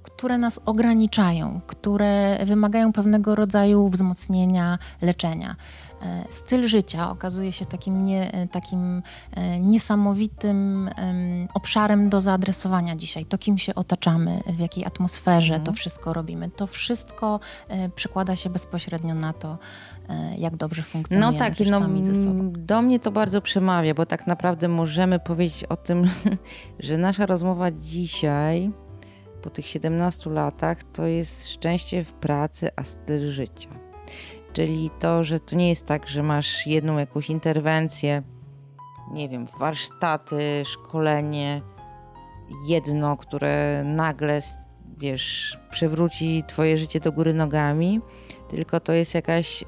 które 0.04 0.38
nas 0.38 0.60
ograniczają, 0.66 1.62
które 1.68 2.46
wymagają 2.46 2.94
pewnego 2.94 3.36
rodzaju 3.36 3.90
wzmocnienia, 3.90 4.80
leczenia. 5.02 5.56
E, 6.02 6.26
styl 6.30 6.68
życia 6.68 7.12
okazuje 7.12 7.52
się 7.52 7.66
takim, 7.66 8.06
nie, 8.06 8.34
e, 8.34 8.48
takim 8.48 9.02
e, 9.32 9.60
niesamowitym 9.60 10.90
obszarem 11.54 12.10
do 12.10 12.22
zaadresowania 12.22 12.96
dzisiaj. 12.96 13.26
To, 13.26 13.38
kim 13.38 13.58
się 13.58 13.76
otaczamy, 13.76 14.42
w 14.48 14.60
jakiej 14.60 14.86
atmosferze 14.86 15.54
mhm. 15.54 15.64
to 15.64 15.74
wszystko 15.74 16.14
robimy, 16.14 16.50
to 16.50 16.68
wszystko 16.68 17.40
przekłada 17.96 18.36
się 18.36 18.50
bezpośrednio 18.50 19.16
na 19.16 19.34
to, 19.34 19.58
jak 20.38 20.56
dobrze 20.56 20.84
funkcjonujemy 20.84 21.34
no 21.34 21.40
tak, 21.40 21.60
no, 21.60 21.80
sami 21.80 22.04
ze 22.04 22.16
sobą. 22.16 22.52
Do 22.52 22.82
mnie 22.82 23.00
to 23.00 23.12
bardzo 23.12 23.42
przemawia, 23.42 23.94
bo 23.94 24.06
tak 24.06 24.28
naprawdę 24.28 24.68
możemy 24.68 25.20
powiedzieć 25.20 25.64
o 25.64 25.76
tym, 25.76 26.10
że 26.80 26.98
nasza 26.98 27.26
rozmowa 27.26 27.72
dzisiaj, 27.72 28.72
po 29.42 29.50
tych 29.50 29.68
17 29.68 30.30
latach, 30.30 30.78
to 30.84 31.06
jest 31.06 31.50
szczęście 31.50 32.04
w 32.04 32.14
pracy, 32.14 32.70
a 32.76 32.84
styl 32.84 33.32
życia. 33.32 33.87
Czyli 34.58 34.90
to, 35.00 35.24
że 35.24 35.40
to 35.40 35.56
nie 35.56 35.70
jest 35.70 35.86
tak, 35.86 36.08
że 36.08 36.24
masz 36.24 36.68
jedną 36.68 36.98
jakąś 36.98 37.30
interwencję, 37.30 38.24
nie 39.12 39.30
wiem, 39.30 39.48
warsztaty, 39.60 40.64
szkolenie, 40.66 41.62
jedno, 42.68 43.18
które 43.18 43.84
nagle, 43.84 44.40
wiesz, 44.98 45.58
przewróci 45.72 46.44
twoje 46.48 46.78
życie 46.78 47.00
do 47.00 47.12
góry 47.12 47.34
nogami, 47.34 48.02
tylko 48.50 48.80
to 48.80 48.94
jest 48.94 49.14
jakaś 49.14 49.64
e, 49.64 49.66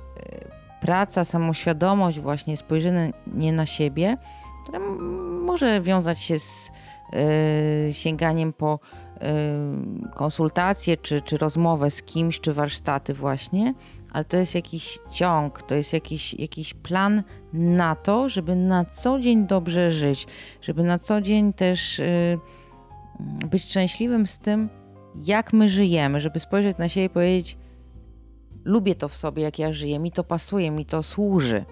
praca, 0.82 1.24
samoświadomość, 1.24 2.20
właśnie 2.20 2.58
spojrzenie 2.58 3.54
na 3.54 3.66
siebie, 3.66 4.18
która 4.64 4.80
może 5.46 5.82
wiązać 5.82 6.20
się 6.20 6.40
z 6.40 6.72
y, 7.90 7.94
sięganiem 7.94 8.54
po 8.54 8.80
y, 10.10 10.16
konsultacje, 10.16 10.98
czy, 10.98 11.22
czy 11.22 11.38
rozmowę 11.38 11.92
z 11.92 12.04
kimś, 12.04 12.40
czy 12.40 12.54
warsztaty 12.54 13.14
właśnie, 13.14 13.74
ale 14.12 14.26
to 14.26 14.38
jest 14.38 14.56
jakiś 14.56 15.00
ciąg, 15.12 15.62
to 15.62 15.76
jest 15.76 15.94
jakiś, 15.94 16.34
jakiś 16.34 16.74
plan 16.74 17.24
na 17.54 17.96
to, 17.96 18.30
żeby 18.30 18.56
na 18.56 18.86
co 18.86 19.20
dzień 19.20 19.48
dobrze 19.48 19.92
żyć, 19.92 20.28
żeby 20.62 20.84
na 20.84 21.00
co 21.00 21.22
dzień 21.22 21.54
też 21.54 22.00
y, 22.00 22.40
być 23.20 23.64
szczęśliwym 23.64 24.28
z 24.28 24.40
tym, 24.40 24.70
jak 25.16 25.54
my 25.54 25.70
żyjemy, 25.70 26.22
żeby 26.22 26.40
spojrzeć 26.40 26.78
na 26.78 26.90
siebie 26.90 27.06
i 27.06 27.10
powiedzieć: 27.10 27.58
Lubię 28.64 28.96
to 28.96 29.10
w 29.10 29.16
sobie, 29.16 29.44
jak 29.44 29.60
ja 29.60 29.74
żyję, 29.74 30.00
mi 30.00 30.12
to 30.12 30.24
pasuje, 30.24 30.72
mi 30.72 30.86
to 30.86 31.04
służy. 31.04 31.66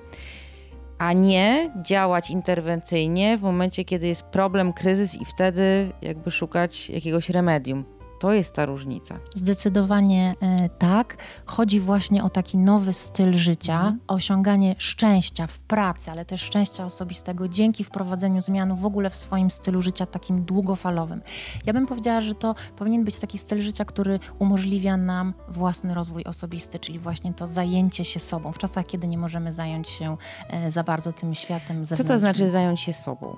A 0.97 1.13
nie 1.13 1.71
działać 1.81 2.29
interwencyjnie 2.29 3.37
w 3.37 3.41
momencie, 3.41 3.85
kiedy 3.85 4.07
jest 4.07 4.23
problem, 4.23 4.73
kryzys, 4.73 5.15
i 5.15 5.25
wtedy 5.25 5.91
jakby 6.01 6.31
szukać 6.31 6.89
jakiegoś 6.89 7.29
remedium. 7.29 7.96
To 8.19 8.33
jest 8.33 8.53
ta 8.53 8.65
różnica. 8.65 9.19
Zdecydowanie 9.35 10.35
e, 10.41 10.69
tak. 10.69 11.17
Chodzi 11.45 11.79
właśnie 11.79 12.23
o 12.23 12.29
taki 12.29 12.57
nowy 12.57 12.93
styl 12.93 13.33
życia, 13.33 13.75
mhm. 13.75 13.99
osiąganie 14.07 14.75
szczęścia 14.77 15.47
w 15.47 15.63
pracy, 15.63 16.11
ale 16.11 16.25
też 16.25 16.41
szczęścia 16.41 16.85
osobistego 16.85 17.47
dzięki 17.47 17.83
wprowadzeniu 17.83 18.41
zmian 18.41 18.75
w 18.75 18.85
ogóle 18.85 19.09
w 19.09 19.15
swoim 19.15 19.51
stylu 19.51 19.81
życia 19.81 20.05
takim 20.05 20.43
długofalowym. 20.45 21.21
Ja 21.65 21.73
bym 21.73 21.85
powiedziała, 21.85 22.21
że 22.21 22.35
to 22.35 22.55
powinien 22.75 23.03
być 23.03 23.19
taki 23.19 23.37
styl 23.37 23.61
życia, 23.61 23.85
który 23.85 24.19
umożliwia 24.39 24.97
nam 24.97 25.33
własny 25.49 25.93
rozwój 25.93 26.23
osobisty, 26.23 26.79
czyli 26.79 26.99
właśnie 26.99 27.33
to 27.33 27.47
zajęcie 27.47 28.05
się 28.05 28.19
sobą 28.19 28.51
w 28.51 28.57
czasach, 28.57 28.85
kiedy 28.85 29.07
nie 29.07 29.17
możemy 29.17 29.53
zająć 29.53 29.89
się 29.89 30.17
e, 30.49 30.71
za 30.71 30.83
bardzo 30.83 31.11
tym 31.11 31.33
światem 31.33 31.67
zewnętrznym. 31.67 31.97
Co 31.97 32.13
to 32.13 32.19
znaczy 32.19 32.51
zająć 32.51 32.81
się 32.81 32.93
sobą? 32.93 33.35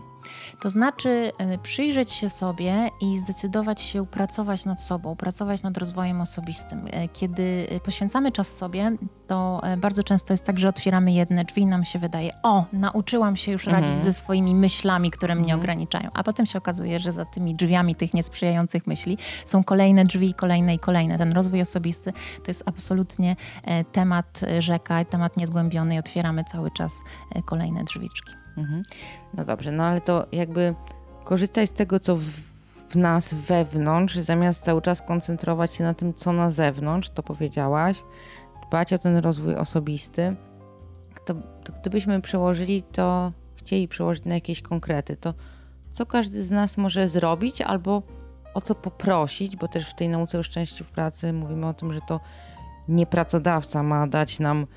To 0.59 0.69
znaczy 0.69 1.31
e, 1.37 1.57
przyjrzeć 1.57 2.11
się 2.11 2.29
sobie 2.29 2.89
i 3.01 3.17
zdecydować 3.17 3.81
się 3.81 4.05
pracować 4.05 4.65
nad 4.65 4.81
sobą, 4.81 5.15
pracować 5.15 5.63
nad 5.63 5.77
rozwojem 5.77 6.21
osobistym. 6.21 6.85
E, 6.91 7.07
kiedy 7.07 7.67
poświęcamy 7.83 8.31
czas 8.31 8.57
sobie, 8.57 8.91
to 9.27 9.61
e, 9.63 9.77
bardzo 9.77 10.03
często 10.03 10.33
jest 10.33 10.43
tak, 10.43 10.59
że 10.59 10.69
otwieramy 10.69 11.11
jedne 11.11 11.43
drzwi 11.43 11.61
i 11.61 11.65
nam 11.65 11.85
się 11.85 11.99
wydaje, 11.99 12.31
o, 12.43 12.65
nauczyłam 12.73 13.35
się 13.35 13.51
już 13.51 13.65
radzić 13.65 13.89
mhm. 13.89 14.03
ze 14.05 14.13
swoimi 14.13 14.55
myślami, 14.55 15.11
które 15.11 15.35
mnie 15.35 15.43
mhm. 15.43 15.59
ograniczają. 15.59 16.09
A 16.13 16.23
potem 16.23 16.45
się 16.45 16.57
okazuje, 16.57 16.99
że 16.99 17.13
za 17.13 17.25
tymi 17.25 17.55
drzwiami 17.55 17.95
tych 17.95 18.13
niesprzyjających 18.13 18.87
myśli 18.87 19.17
są 19.45 19.63
kolejne 19.63 20.03
drzwi, 20.03 20.33
kolejne 20.33 20.75
i 20.75 20.79
kolejne. 20.79 21.17
Ten 21.17 21.33
rozwój 21.33 21.61
osobisty 21.61 22.13
to 22.13 22.47
jest 22.47 22.63
absolutnie 22.65 23.35
temat 23.91 24.41
rzeka, 24.59 25.05
temat 25.05 25.37
niezgłębiony 25.37 25.95
i 25.95 25.99
otwieramy 25.99 26.43
cały 26.43 26.71
czas 26.71 26.93
kolejne 27.45 27.83
drzwiczki. 27.83 28.38
Mhm. 28.59 28.83
No 29.33 29.45
dobrze, 29.45 29.71
no 29.71 29.83
ale 29.83 30.01
to 30.01 30.27
jakby 30.31 30.75
korzystać 31.23 31.69
z 31.69 31.73
tego, 31.73 31.99
co 31.99 32.15
w, 32.15 32.23
w, 32.89 32.95
nas 32.95 33.33
wewnątrz, 33.33 34.15
zamiast 34.15 34.63
cały 34.63 34.81
czas 34.81 35.01
koncentrować 35.01 35.73
się 35.73 35.83
na 35.83 35.93
tym, 35.93 36.13
co 36.13 36.33
na 36.33 36.49
zewnątrz, 36.49 37.09
to 37.09 37.23
powiedziałaś, 37.23 38.03
dbać 38.67 38.93
o 38.93 38.97
ten 38.97 39.17
rozwój 39.17 39.55
osobisty. 39.55 40.35
To, 41.25 41.33
to 41.63 41.73
gdybyśmy 41.81 42.21
przełożyli 42.21 42.83
to, 42.83 43.31
chcieli 43.55 43.87
przełożyć 43.87 44.25
na 44.25 44.33
jakieś 44.33 44.61
konkrety, 44.61 45.17
to 45.17 45.33
co 45.91 46.05
każdy 46.05 46.43
z 46.43 46.51
nas 46.51 46.77
może 46.77 47.07
zrobić 47.07 47.61
albo 47.61 48.03
o 48.53 48.61
co 48.61 48.75
poprosić, 48.75 49.55
bo 49.55 49.67
też 49.67 49.89
w 49.89 49.95
tej 49.95 50.09
nauce 50.09 50.39
o 50.39 50.43
szczęściu 50.43 50.83
w 50.83 50.87
pracy 50.87 51.33
mówimy 51.33 51.67
o 51.67 51.73
tym, 51.73 51.93
że 51.93 51.99
to 52.07 52.19
nie 52.87 53.05
pracodawca 53.05 53.83
ma 53.83 54.07
dać 54.07 54.39
nam 54.39 54.67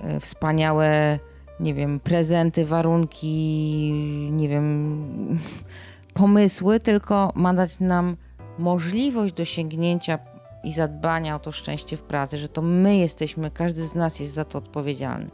e, 0.00 0.20
wspaniałe 0.20 1.18
nie 1.60 1.74
wiem, 1.74 2.00
prezenty, 2.00 2.66
warunki, 2.66 3.92
nie 4.30 4.48
wiem, 4.48 5.38
pomysły, 6.14 6.80
tylko 6.80 7.32
ma 7.34 7.54
dać 7.54 7.80
nam 7.80 8.16
możliwość 8.58 9.34
dosięgnięcia 9.34 10.18
i 10.64 10.72
zadbania 10.72 11.36
o 11.36 11.38
to 11.38 11.52
szczęście 11.52 11.96
w 11.96 12.02
pracy, 12.02 12.38
że 12.38 12.48
to 12.48 12.62
my 12.62 12.96
jesteśmy, 12.96 13.50
każdy 13.50 13.82
z 13.82 13.94
nas 13.94 14.20
jest 14.20 14.32
za 14.32 14.44
to 14.44 14.58
odpowiedzialny. 14.58 15.30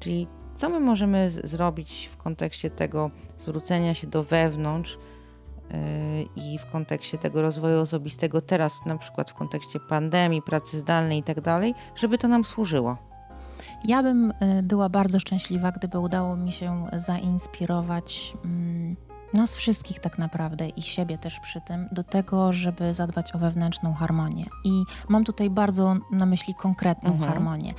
Czyli 0.00 0.26
co 0.56 0.68
my 0.68 0.80
możemy 0.80 1.30
zrobić 1.30 2.08
w 2.12 2.16
kontekście 2.16 2.70
tego 2.70 3.10
zwrócenia 3.38 3.94
się 3.94 4.06
do 4.06 4.24
wewnątrz 4.24 4.98
yy, 5.70 5.76
i 6.36 6.58
w 6.58 6.66
kontekście 6.66 7.18
tego 7.18 7.42
rozwoju 7.42 7.80
osobistego 7.80 8.40
teraz, 8.40 8.86
na 8.86 8.98
przykład 8.98 9.30
w 9.30 9.34
kontekście 9.34 9.80
pandemii, 9.80 10.42
pracy 10.42 10.78
zdalnej 10.78 11.18
i 11.18 11.22
tak 11.22 11.40
dalej, 11.40 11.74
żeby 11.96 12.18
to 12.18 12.28
nam 12.28 12.44
służyło? 12.44 13.05
Ja 13.84 14.02
bym 14.02 14.32
e, 14.40 14.62
była 14.62 14.88
bardzo 14.88 15.20
szczęśliwa, 15.20 15.72
gdyby 15.72 15.98
udało 15.98 16.36
mi 16.36 16.52
się 16.52 16.86
zainspirować 16.92 18.32
mm, 18.44 18.96
nas 19.34 19.56
wszystkich 19.56 20.00
tak 20.00 20.18
naprawdę 20.18 20.68
i 20.68 20.82
siebie 20.82 21.18
też 21.18 21.40
przy 21.40 21.60
tym, 21.60 21.88
do 21.92 22.02
tego, 22.02 22.52
żeby 22.52 22.94
zadbać 22.94 23.34
o 23.34 23.38
wewnętrzną 23.38 23.94
harmonię. 23.94 24.46
I 24.64 24.82
mam 25.08 25.24
tutaj 25.24 25.50
bardzo 25.50 25.94
na 26.10 26.26
myśli 26.26 26.54
konkretną 26.54 27.12
mhm. 27.12 27.30
harmonię. 27.30 27.74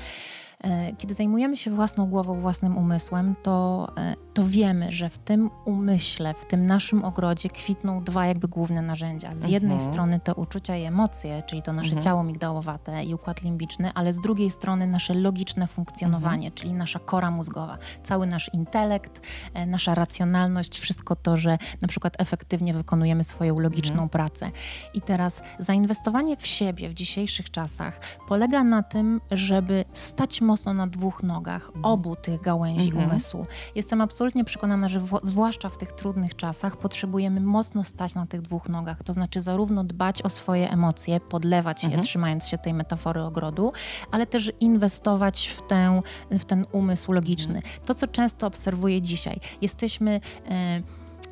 E, 0.64 0.96
kiedy 0.96 1.14
zajmujemy 1.14 1.58
się 1.58 1.72
własną 1.72 2.06
głową, 2.06 2.40
własnym 2.40 2.78
umysłem, 2.78 3.36
to, 3.44 3.88
e, 3.98 4.16
to 4.34 4.44
wiemy, 4.48 4.92
że 4.92 5.10
w 5.10 5.18
tym 5.18 5.50
umyśle, 5.66 6.34
w 6.34 6.46
tym 6.46 6.66
naszym 6.66 7.04
ogrodzie 7.04 7.50
kwitną 7.50 8.04
dwa 8.04 8.26
jakby 8.26 8.48
główne 8.48 8.82
narzędzia. 8.82 9.36
Z 9.36 9.46
jednej 9.46 9.74
mhm. 9.74 9.92
strony 9.92 10.20
to 10.24 10.34
uczucia 10.34 10.76
i 10.76 10.84
emocje, 10.84 11.44
czyli 11.48 11.62
to 11.62 11.74
nasze 11.74 11.88
mhm. 11.88 12.02
ciało 12.02 12.24
migdałowate 12.24 13.04
i 13.04 13.14
układ 13.14 13.42
limbiczny, 13.42 13.92
ale 13.96 14.14
z 14.14 14.20
drugiej 14.20 14.52
strony 14.52 14.88
nasze 14.88 15.14
logiczne 15.14 15.68
funkcjonowanie, 15.68 16.48
mhm. 16.48 16.54
czyli 16.54 16.74
nasza 16.74 17.00
kora 17.00 17.32
mózgowa, 17.32 17.78
cały 18.04 18.28
nasz 18.28 18.50
intelekt, 18.54 19.22
e, 19.54 19.66
nasza 19.66 19.96
racjonalność, 19.96 20.80
wszystko 20.80 21.16
to, 21.16 21.38
że 21.38 21.58
na 21.82 21.88
przykład 21.88 22.14
efektywnie 22.22 22.74
wykonujemy 22.74 23.24
swoją 23.24 23.60
logiczną 23.60 23.94
mhm. 23.94 24.10
pracę. 24.10 24.52
I 24.94 25.02
teraz 25.02 25.44
zainwestowanie 25.60 26.38
w 26.38 26.48
siebie 26.48 26.90
w 26.90 26.94
dzisiejszych 26.94 27.52
czasach 27.52 28.00
polega 28.28 28.64
na 28.64 28.84
tym, 28.84 29.22
żeby 29.32 29.86
stać 29.94 30.42
mocno 30.48 30.74
na 30.74 30.88
dwóch 30.88 31.24
nogach 31.24 31.68
mhm. 31.68 31.86
obu 31.86 32.16
tych 32.16 32.42
gałęzi 32.42 32.90
mhm. 32.90 33.10
umysłu. 33.10 33.46
Jestem 33.76 34.02
absolutnie 34.02 34.44
przekonana, 34.44 34.90
że 34.90 35.00
w, 35.00 35.20
zwłaszcza 35.24 35.70
w 35.70 35.78
tych 35.78 35.92
trudnych 35.92 36.36
czasach 36.36 36.78
potrzebujemy 36.78 37.42
mocno 37.42 37.84
stać 37.84 38.16
na 38.16 38.26
tych 38.26 38.42
dwóch 38.42 38.70
nogach, 38.70 39.04
to 39.04 39.14
znaczy 39.14 39.42
zarówno 39.42 39.84
dbać 39.84 40.22
o 40.22 40.30
swoje 40.30 40.72
emocje, 40.72 41.20
podlewać 41.20 41.84
je, 41.84 41.88
mhm. 41.88 42.04
trzymając 42.04 42.48
się 42.48 42.58
tej 42.58 42.74
metafory 42.74 43.24
ogrodu, 43.24 43.72
ale 44.12 44.28
też 44.28 44.52
inwestować 44.60 45.48
w, 45.48 45.68
tę, 45.68 46.02
w 46.32 46.46
ten 46.46 46.66
umysł 46.72 47.12
logiczny. 47.12 47.62
To, 47.86 47.94
co 47.94 48.08
często 48.08 48.48
obserwuję 48.48 49.02
dzisiaj, 49.02 49.40
jesteśmy... 49.62 50.20
E, 50.50 50.82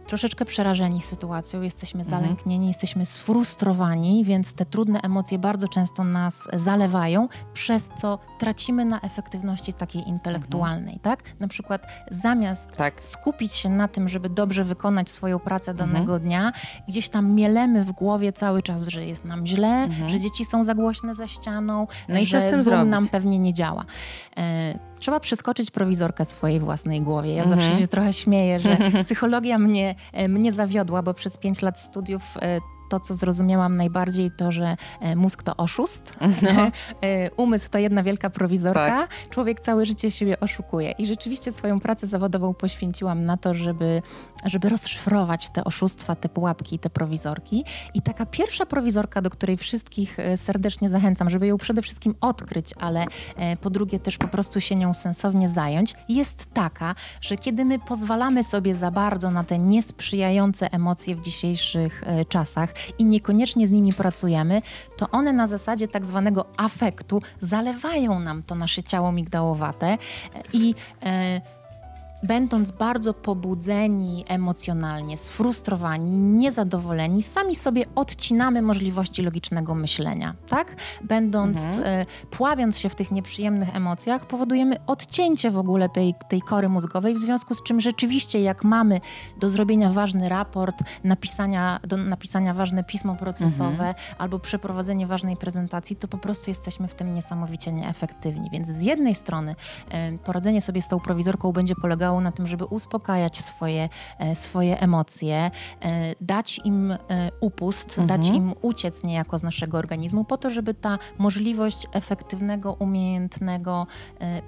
troszeczkę 0.08 0.46
przerażeni 0.46 1.02
sytuacją, 1.02 1.62
jesteśmy 1.62 2.02
Mhm. 2.02 2.20
zalęknieni, 2.22 2.68
jesteśmy 2.68 3.06
sfrustrowani, 3.06 4.24
więc 4.26 4.54
te 4.54 4.66
trudne 4.66 5.00
emocje 5.02 5.40
bardzo 5.40 5.68
często 5.68 6.04
nas 6.04 6.48
zalewają, 6.54 7.28
przez 7.54 7.90
co 7.96 8.20
tracimy 8.40 8.86
na 8.86 9.02
efektywności 9.02 9.74
takiej 9.74 10.08
intelektualnej, 10.10 11.00
tak? 11.02 11.24
Na 11.40 11.48
przykład 11.48 11.88
zamiast 12.12 12.78
Tak. 12.78 13.06
skupić 13.06 13.54
się 13.54 13.70
na 13.70 13.88
tym, 13.88 14.10
żeby 14.10 14.30
dobrze 14.30 14.64
wykonać 14.64 15.10
swoją 15.10 15.40
pracę 15.40 15.72
Mhm. 15.72 15.92
danego 15.94 16.20
dnia, 16.20 16.52
gdzieś 16.88 17.10
tam 17.10 17.32
mielemy 17.32 17.84
w 17.84 17.92
głowie 17.92 18.34
cały 18.34 18.62
czas, 18.62 18.88
że 18.88 19.06
jest 19.06 19.26
nam 19.26 19.48
źle, 19.48 19.88
że 20.08 20.20
dzieci 20.20 20.46
są 20.46 20.64
za 20.64 20.76
głośne 20.76 21.16
za 21.16 21.28
ścianą, 21.28 21.82
Mhm. 21.82 22.06
No 22.10 22.20
i 22.20 22.24
co 22.28 22.28
z 22.28 22.32
że 22.32 22.50
Zoom 22.50 22.64
zrobić? 22.64 22.92
nam 22.92 23.08
pewnie 23.08 23.40
nie 23.40 23.54
działa. 23.54 23.86
E, 24.38 24.80
trzeba 25.06 25.20
przeskoczyć 25.20 25.72
prowizorkę 25.72 26.26
swojej 26.26 26.60
własnej 26.60 27.02
głowie. 27.02 27.34
Ja 27.34 27.44
zawsze 27.44 27.66
Mhm. 27.66 27.82
się 27.82 27.88
trochę 27.88 28.14
śmieję, 28.14 28.60
że 28.60 28.78
psychologia 29.04 29.60
mnie, 29.60 29.96
e, 30.14 30.28
mnie 30.28 30.52
zawiodła, 30.52 31.04
bo 31.04 31.14
przez 31.14 31.38
pięć 31.38 31.62
lat 31.62 31.80
studiów 31.80 32.22
e, 32.42 32.60
to, 32.96 33.00
co 33.00 33.14
zrozumiałam 33.14 33.78
najbardziej, 33.78 34.32
to, 34.32 34.52
że 34.52 34.78
e, 35.02 35.16
mózg 35.16 35.44
to 35.44 35.58
oszust, 35.58 36.16
e, 37.02 37.32
umysł 37.32 37.72
to 37.72 37.78
jedna 37.78 38.04
wielka 38.04 38.30
prowizorka, 38.30 39.08
Tak. 39.08 39.30
człowiek 39.30 39.60
całe 39.60 39.86
życie 39.86 40.12
siebie 40.12 40.40
oszukuje. 40.40 40.92
I 40.92 41.08
rzeczywiście 41.08 41.52
swoją 41.52 41.80
pracę 41.80 42.08
zawodową 42.08 42.54
poświęciłam 42.54 43.26
na 43.26 43.38
to, 43.38 43.54
żeby, 43.54 44.02
żeby 44.46 44.70
rozszyfrować 44.70 45.50
te 45.50 45.64
oszustwa, 45.64 46.16
te 46.16 46.30
pułapki, 46.30 46.80
te 46.80 46.90
prowizorki. 46.90 47.64
I 47.94 48.02
taka 48.02 48.26
pierwsza 48.26 48.66
prowizorka, 48.66 49.22
do 49.22 49.30
której 49.30 49.58
wszystkich 49.58 50.20
e, 50.20 50.38
serdecznie 50.38 50.90
zachęcam, 50.90 51.30
żeby 51.30 51.48
ją 51.48 51.58
przede 51.58 51.82
wszystkim 51.82 52.16
odkryć, 52.22 52.74
ale 52.80 53.06
po 53.62 53.70
drugie 53.70 54.00
też 54.00 54.18
po 54.18 54.28
prostu 54.28 54.62
się 54.62 54.76
nią 54.76 54.94
sensownie 54.94 55.50
zająć, 55.50 55.94
jest 56.10 56.54
taka, 56.54 56.96
że 57.22 57.38
kiedy 57.38 57.66
my 57.66 57.80
pozwalamy 57.80 58.44
sobie 58.44 58.76
za 58.76 58.92
bardzo 58.92 59.32
na 59.32 59.44
te 59.44 59.60
niesprzyjające 59.60 60.72
emocje 60.72 61.16
w 61.16 61.22
dzisiejszych 61.22 62.04
czasach 62.30 62.74
i 63.00 63.06
niekoniecznie 63.06 63.68
z 63.68 63.72
nimi 63.72 63.94
pracujemy, 63.94 64.62
to 64.98 65.10
one 65.12 65.34
na 65.34 65.48
zasadzie 65.48 65.88
tak 65.88 66.06
zwanego 66.06 66.46
afektu 66.58 67.22
zalewają 67.42 68.20
nam 68.20 68.44
to 68.44 68.56
nasze 68.56 68.84
ciało 68.84 69.12
migdałowate 69.12 69.98
i 70.54 70.76
e, 71.04 71.42
będąc 72.24 72.72
bardzo 72.72 73.14
pobudzeni 73.14 74.26
emocjonalnie, 74.28 75.18
sfrustrowani, 75.18 76.18
niezadowoleni, 76.18 77.24
sami 77.24 77.56
sobie 77.56 77.86
odcinamy 77.96 78.62
możliwości 78.62 79.22
logicznego 79.22 79.76
myślenia, 79.76 80.36
tak? 80.48 80.76
Będąc, 81.04 81.58
e, 81.84 82.06
pławiąc 82.32 82.80
się 82.80 82.90
w 82.90 82.96
tych 82.96 83.12
nieprzyjemnych 83.12 83.76
emocjach, 83.76 84.28
powodujemy 84.28 84.86
odcięcie 84.88 85.52
w 85.52 85.58
ogóle 85.58 85.90
tej, 85.90 86.16
tej 86.28 86.42
kory 86.42 86.70
mózgowej, 86.70 87.16
w 87.16 87.20
związku 87.20 87.56
z 87.56 87.64
czym 87.64 87.82
rzeczywiście 87.82 88.42
jak 88.42 88.64
mamy 88.64 89.02
do 89.40 89.50
zrobienia 89.50 89.90
ważny 89.90 90.30
raport, 90.30 90.76
napisania, 91.04 91.80
do 91.88 91.98
napisania 91.98 92.54
ważne 92.54 92.84
pismo 92.84 93.16
procesowe 93.16 93.96
albo 94.18 94.40
przeprowadzenie 94.40 95.08
ważnej 95.08 95.38
prezentacji, 95.38 95.96
to 95.96 96.08
po 96.08 96.18
prostu 96.18 96.52
jesteśmy 96.52 96.88
w 96.88 96.96
tym 96.96 97.14
niesamowicie 97.14 97.72
nieefektywni. 97.72 98.50
Więc 98.50 98.68
z 98.68 98.82
jednej 98.82 99.16
strony 99.16 99.56
e, 99.90 100.18
poradzenie 100.18 100.62
sobie 100.62 100.82
z 100.82 100.88
tą 100.88 101.00
prowizorką 101.00 101.52
będzie 101.52 101.76
polegało 101.76 102.15
na 102.22 102.32
tym, 102.32 102.48
żeby 102.48 102.66
uspokajać 102.66 103.42
swoje, 103.42 103.90
e, 104.20 104.36
swoje 104.36 104.80
emocje, 104.80 105.52
e, 105.82 106.16
dać 106.22 106.62
im 106.64 106.92
e, 106.92 106.98
upust, 107.40 108.02
dać 108.06 108.30
im 108.30 108.54
uciec 108.62 109.04
niejako 109.04 109.40
z 109.40 109.44
naszego 109.44 109.78
organizmu, 109.78 110.26
po 110.26 110.38
to, 110.38 110.50
żeby 110.50 110.74
ta 110.74 110.98
możliwość 111.18 111.88
efektywnego, 111.92 112.74
umiejętnego 112.74 113.88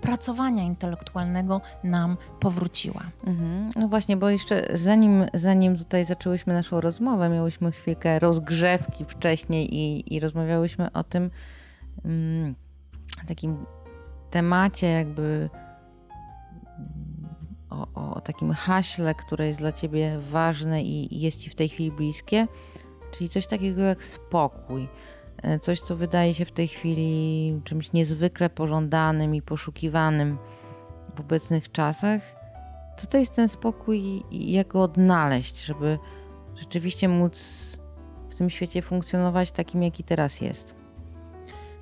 pracowania 0.01 0.63
intelektualnego 0.63 1.61
nam 1.83 2.17
powróciła. 2.39 3.03
Mhm. 3.23 3.71
No 3.75 3.87
właśnie, 3.87 4.17
bo 4.17 4.29
jeszcze 4.29 4.67
zanim, 4.73 5.25
zanim 5.33 5.77
tutaj 5.77 6.05
zaczęłyśmy 6.05 6.53
naszą 6.53 6.81
rozmowę, 6.81 7.29
miałyśmy 7.29 7.71
chwilkę 7.71 8.19
rozgrzewki 8.19 9.05
wcześniej 9.05 9.75
i, 9.75 10.15
i 10.15 10.19
rozmawiałyśmy 10.19 10.91
o 10.91 11.03
tym 11.03 11.29
mm, 12.05 12.55
takim 13.27 13.65
temacie 14.31 14.87
jakby 14.87 15.49
o, 17.69 17.87
o, 17.93 18.21
takim 18.21 18.53
haśle, 18.53 19.15
które 19.15 19.47
jest 19.47 19.59
dla 19.59 19.71
ciebie 19.71 20.19
ważne 20.31 20.83
i, 20.83 21.15
i 21.15 21.21
jest 21.21 21.39
ci 21.39 21.49
w 21.49 21.55
tej 21.55 21.69
chwili 21.69 21.91
bliskie, 21.91 22.47
czyli 23.11 23.29
coś 23.29 23.47
takiego 23.47 23.81
jak 23.81 24.05
spokój. 24.05 24.87
E, 25.43 25.59
Coś, 25.59 25.81
co 25.81 25.95
wydaje 25.95 26.33
się 26.33 26.45
w 26.45 26.51
tej 26.51 26.67
chwili 26.67 27.61
czymś 27.63 27.93
niezwykle 27.93 28.49
pożądanym 28.49 29.35
i 29.35 29.41
poszukiwanym 29.41 30.37
w 31.15 31.19
obecnych 31.19 31.71
czasach. 31.71 32.21
Co 32.97 33.07
to 33.07 33.17
jest 33.17 33.35
ten 33.35 33.49
spokój 33.49 34.23
i 34.31 34.51
jak 34.51 34.67
go 34.67 34.81
odnaleźć, 34.81 35.65
żeby 35.65 35.99
rzeczywiście 36.55 37.09
móc 37.09 37.37
w 38.29 38.35
tym 38.35 38.49
świecie 38.49 38.81
funkcjonować 38.81 39.51
takim, 39.51 39.83
jaki 39.83 40.03
teraz 40.03 40.41
jest? 40.41 40.75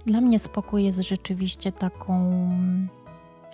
Dla 0.06 0.22
mnie 0.22 0.40
spokój 0.40 0.84
jest 0.84 1.00
rzeczywiście 1.00 1.72
taką 1.72 2.50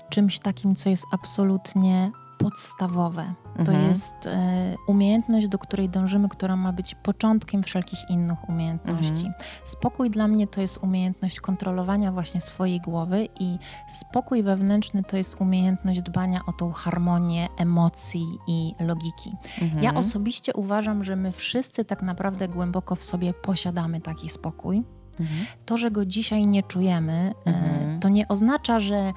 czymś 0.10 0.40
takim, 0.40 0.76
co 0.76 0.90
jest 0.90 1.06
absolutnie 1.12 2.12
podstawowe. 2.44 3.34
To 3.66 3.72
Mhm. 3.72 3.90
jest 3.90 4.16
e, 4.28 4.76
umiejętność, 4.88 5.48
do 5.48 5.58
której 5.58 5.90
dążymy, 5.90 6.30
która 6.30 6.56
ma 6.56 6.74
być 6.74 6.96
początkiem 6.96 7.64
wszelkich 7.64 8.00
innych 8.10 8.50
umiejętności. 8.50 9.26
Mhm. 9.26 9.34
Spokój 9.64 10.10
dla 10.10 10.28
mnie 10.28 10.48
to 10.48 10.62
jest 10.62 10.84
umiejętność 10.84 11.40
kontrolowania 11.40 12.12
właśnie 12.12 12.42
swojej 12.42 12.80
głowy 12.82 13.28
i 13.40 13.58
spokój 13.90 14.44
wewnętrzny 14.44 15.04
to 15.04 15.18
jest 15.18 15.42
umiejętność 15.42 16.02
dbania 16.02 16.42
o 16.48 16.54
tą 16.54 16.72
harmonię 16.72 17.48
emocji 17.58 18.26
i 18.48 18.74
logiki. 18.80 19.36
Mhm. 19.62 19.84
Ja 19.84 19.94
osobiście 19.94 20.54
uważam, 20.54 21.04
że 21.04 21.16
my 21.16 21.32
wszyscy 21.32 21.86
tak 21.86 22.02
naprawdę 22.04 22.48
głęboko 22.48 22.96
w 22.96 23.04
sobie 23.04 23.34
posiadamy 23.34 24.02
taki 24.02 24.30
spokój. 24.30 24.84
Mhm. 25.20 25.46
To, 25.66 25.78
że 25.78 25.92
go 25.92 26.06
dzisiaj 26.06 26.48
nie 26.48 26.64
czujemy, 26.64 27.34
Mhm. 27.46 28.00
to 28.00 28.10
nie 28.10 28.28
oznacza, 28.28 28.80
że 28.80 29.14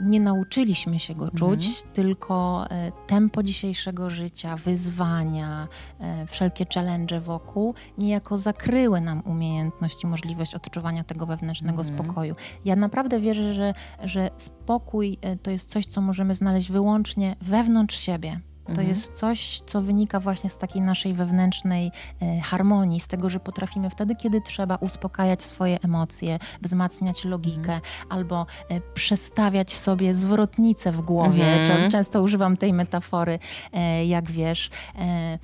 nie 0.00 0.20
nauczyliśmy 0.20 0.98
się 0.98 1.14
go 1.14 1.30
czuć, 1.30 1.66
Mhm. 1.66 1.94
tylko 1.94 2.66
e, 2.70 2.92
tempo 3.06 3.42
dzisiejszego 3.42 4.10
życia, 4.10 4.56
wyzwania, 4.56 5.68
e, 6.00 6.26
wszelkie 6.26 6.66
challenge 6.74 7.20
wokół 7.20 7.74
niejako 7.98 8.38
zakryły 8.38 9.00
nam 9.00 9.22
umiejętność 9.26 10.04
i 10.04 10.06
możliwość 10.06 10.54
odczuwania 10.54 11.04
tego 11.04 11.26
wewnętrznego 11.26 11.82
Mhm. 11.82 11.98
spokoju. 11.98 12.34
Ja 12.64 12.76
naprawdę 12.76 13.20
wierzę, 13.20 13.54
że, 13.54 13.74
że 14.04 14.30
spokój 14.36 15.18
e, 15.22 15.36
to 15.36 15.50
jest 15.50 15.70
coś, 15.70 15.86
co 15.86 16.00
możemy 16.00 16.34
znaleźć 16.34 16.70
wyłącznie 16.72 17.36
wewnątrz 17.40 17.98
siebie. 18.00 18.40
To 18.70 18.80
Mhm. 18.80 18.88
jest 18.88 19.12
coś, 19.12 19.60
co 19.66 19.82
wynika 19.82 20.20
właśnie 20.20 20.50
z 20.50 20.58
takiej 20.58 20.82
naszej 20.82 21.14
wewnętrznej 21.14 21.90
e, 22.22 22.40
harmonii, 22.40 23.00
z 23.00 23.08
tego, 23.08 23.30
że 23.30 23.40
potrafimy 23.40 23.90
wtedy, 23.90 24.14
kiedy 24.16 24.40
trzeba 24.40 24.76
uspokajać 24.76 25.42
swoje 25.42 25.78
emocje, 25.82 26.38
wzmacniać 26.62 27.24
logikę 27.24 27.60
Mhm. 27.60 27.80
albo 28.08 28.46
e, 28.68 28.80
przestawiać 28.94 29.72
sobie 29.74 30.14
zwrotnicę 30.14 30.92
w 30.92 31.00
głowie. 31.00 31.46
Mhm. 31.46 31.66
Czę- 31.88 31.90
Często 31.92 32.22
używam 32.22 32.56
tej 32.56 32.72
metafory, 32.72 33.38
e, 33.72 34.06
jak 34.06 34.30
wiesz. 34.30 34.70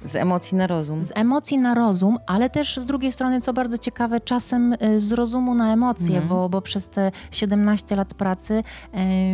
Z 0.04 0.16
emocji 0.16 0.56
na 0.58 0.66
rozum. 0.66 1.02
z 1.02 1.12
emocji 1.14 1.58
na 1.58 1.74
rozum, 1.74 2.18
ale 2.26 2.50
też 2.50 2.76
z 2.76 2.86
drugiej 2.86 3.12
strony, 3.12 3.40
co 3.40 3.52
bardzo 3.52 3.78
ciekawe, 3.78 4.20
czasem 4.20 4.74
z 4.96 5.12
rozumu 5.12 5.54
na 5.54 5.72
emocje, 5.72 6.14
Mhm. 6.16 6.28
bo, 6.28 6.48
bo 6.48 6.62
przez 6.62 6.88
te 6.88 7.12
17 7.30 7.96
lat 7.96 8.14
pracy 8.14 8.62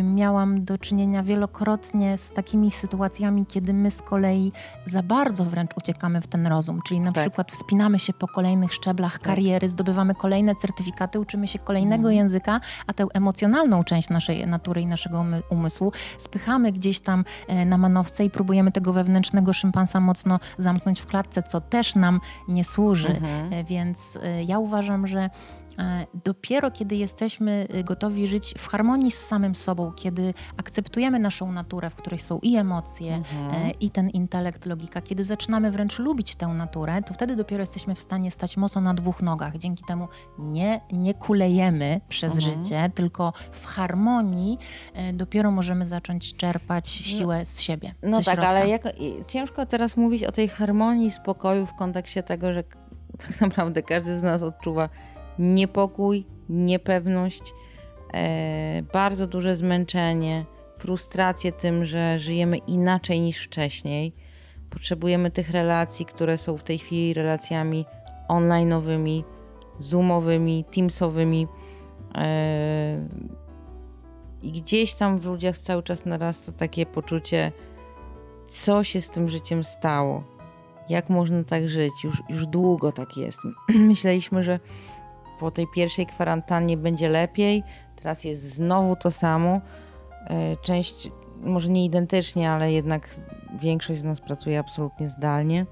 miałam 0.03 0.65
do 0.65 0.77
czynienia 0.77 1.23
wielokrotnie 1.23 2.17
z 2.17 2.31
takimi 2.31 2.71
sytuacjami, 2.71 3.45
kiedy 3.45 3.73
my 3.83 3.91
z 3.91 4.01
kolei 4.01 4.51
za 4.85 5.03
bardzo 5.03 5.45
wręcz 5.45 5.71
uciekamy 5.77 6.21
w 6.21 6.27
ten 6.27 6.47
rozum, 6.47 6.79
czyli 6.87 6.99
na 6.99 7.11
Tak. 7.11 7.23
przykład 7.23 7.51
wspinamy 7.51 7.99
się 7.99 8.13
po 8.13 8.27
kolejnych 8.27 8.73
szczeblach 8.73 9.19
kariery, 9.19 9.69
zdobywamy 9.69 10.15
kolejne 10.15 10.55
certyfikaty, 10.55 11.19
uczymy 11.19 11.47
się 11.47 11.59
kolejnego 11.59 11.95
Mhm. 12.09 12.15
języka, 12.15 12.59
a 12.87 12.93
tę 12.93 13.05
emocjonalną 13.13 13.83
część 13.83 14.09
naszej 14.09 14.47
natury 14.47 14.81
i 14.81 14.85
naszego 14.85 15.17
umy- 15.19 15.41
umysłu 15.49 15.91
spychamy 16.19 16.71
gdzieś 16.71 16.99
tam 16.99 17.25
e, 17.47 17.65
na 17.65 17.77
manowce 17.77 18.25
i 18.25 18.29
próbujemy 18.29 18.71
tego 18.71 18.93
wewnętrznego 18.93 19.53
szympansa 19.53 19.99
mocno 19.99 20.39
zamknąć 20.57 20.99
w 21.01 21.05
klatce, 21.05 21.43
co 21.43 21.61
też 21.61 21.95
nam 21.95 22.19
nie 22.47 22.63
służy. 22.63 23.07
Mhm. 23.07 23.53
E, 23.53 23.63
Więc 23.63 24.19
e, 24.23 24.43
ja 24.43 24.59
uważam, 24.59 25.07
że 25.07 25.29
dopiero 26.25 26.71
kiedy 26.71 26.95
jesteśmy 26.95 27.67
e, 27.73 27.83
gotowi 27.83 28.27
żyć 28.27 28.53
w 28.57 28.67
harmonii 28.67 29.11
z 29.11 29.19
samym 29.25 29.55
sobą, 29.55 29.91
kiedy 29.91 30.33
akceptujemy 30.57 31.19
naszą 31.19 31.51
naturę, 31.51 31.89
w 31.89 31.95
której 31.95 32.19
są 32.19 32.39
i 32.41 32.55
emocje, 32.57 33.15
Mhm. 33.15 33.51
e, 33.53 33.71
i 33.71 33.89
ten 33.89 34.09
intelekt, 34.09 34.65
logika, 34.65 35.01
kiedy 35.01 35.23
zaczynamy 35.23 35.71
wręcz 35.71 35.99
lubić 35.99 36.35
tę 36.35 36.47
naturę, 36.47 37.01
to 37.03 37.13
wtedy 37.13 37.35
dopiero 37.35 37.61
jesteśmy 37.61 37.95
w 37.95 37.99
stanie 37.99 38.31
stać 38.31 38.57
mocno 38.57 38.81
na 38.81 38.93
dwóch 38.93 39.21
nogach. 39.21 39.57
Dzięki 39.57 39.83
temu 39.83 40.07
nie, 40.39 40.81
nie 40.91 41.13
kulejemy 41.13 42.01
przez 42.09 42.35
Mhm. 42.37 42.55
życie, 42.63 42.91
tylko 42.95 43.33
w 43.51 43.65
harmonii 43.65 44.57
e, 44.93 45.13
dopiero 45.13 45.51
możemy 45.51 45.85
zacząć 45.85 46.33
czerpać 46.35 46.89
siłę 46.89 47.45
z 47.45 47.61
siebie. 47.61 47.95
No 48.03 48.17
tak, 48.17 48.23
środka. 48.23 48.47
ale 48.47 48.67
jak, 48.69 48.81
ciężko 49.27 49.65
teraz 49.65 49.97
mówić 49.97 50.23
o 50.23 50.31
tej 50.31 50.47
harmonii, 50.47 51.11
spokoju 51.11 51.65
w 51.65 51.73
kontekście 51.73 52.23
tego, 52.23 52.53
że 52.53 52.63
tak 53.17 53.41
naprawdę 53.41 53.83
każdy 53.83 54.19
z 54.19 54.23
nas 54.23 54.43
odczuwa 54.43 54.89
niepokój, 55.39 56.25
niepewność, 56.49 57.53
e, 58.13 58.83
bardzo 58.93 59.27
duże 59.27 59.55
zmęczenie, 59.55 60.45
frustrację 60.77 61.51
tym, 61.51 61.85
że 61.85 62.19
żyjemy 62.19 62.57
inaczej 62.57 63.21
niż 63.21 63.45
wcześniej, 63.45 64.13
Potrzebujemy 64.73 65.31
tych 65.31 65.51
relacji, 65.51 66.05
które 66.05 66.37
są 66.37 66.57
w 66.57 66.63
tej 66.63 66.79
chwili 66.79 67.13
relacjami 67.13 67.85
online'owymi, 68.29 69.23
zoomowymi, 69.79 70.65
teamsowymi. 70.71 71.47
E, 72.15 73.07
I 74.41 74.51
gdzieś 74.51 74.93
tam 74.93 75.19
w 75.19 75.25
ludziach 75.25 75.57
cały 75.57 75.83
czas 75.83 76.05
narasta 76.05 76.51
takie 76.51 76.85
poczucie, 76.85 77.51
co 78.49 78.83
się 78.83 79.01
z 79.01 79.09
tym 79.09 79.29
życiem 79.29 79.63
stało. 79.63 80.23
Jak 80.89 81.09
można 81.09 81.43
tak 81.43 81.69
żyć? 81.69 81.93
Już, 82.03 82.23
już 82.29 82.45
długo 82.45 82.91
tak 82.91 83.17
jest. 83.17 83.39
Myśleliśmy, 83.75 84.43
że 84.43 84.59
po 85.39 85.51
tej 85.51 85.67
pierwszej 85.75 86.05
kwarantannie 86.05 86.77
będzie 86.77 87.09
lepiej. 87.09 87.63
Teraz 87.95 88.23
jest 88.23 88.41
znowu 88.41 88.95
to 88.95 89.11
samo. 89.11 89.61
E, 90.27 90.57
część, 90.57 91.11
może 91.41 91.69
nie 91.69 91.85
identycznie, 91.85 92.51
ale 92.51 92.71
jednak 92.71 93.09
większość 93.61 93.99
z 93.99 94.03
nas 94.03 94.21
pracuje 94.21 94.59
absolutnie 94.59 95.09
zdalnie. 95.09 95.65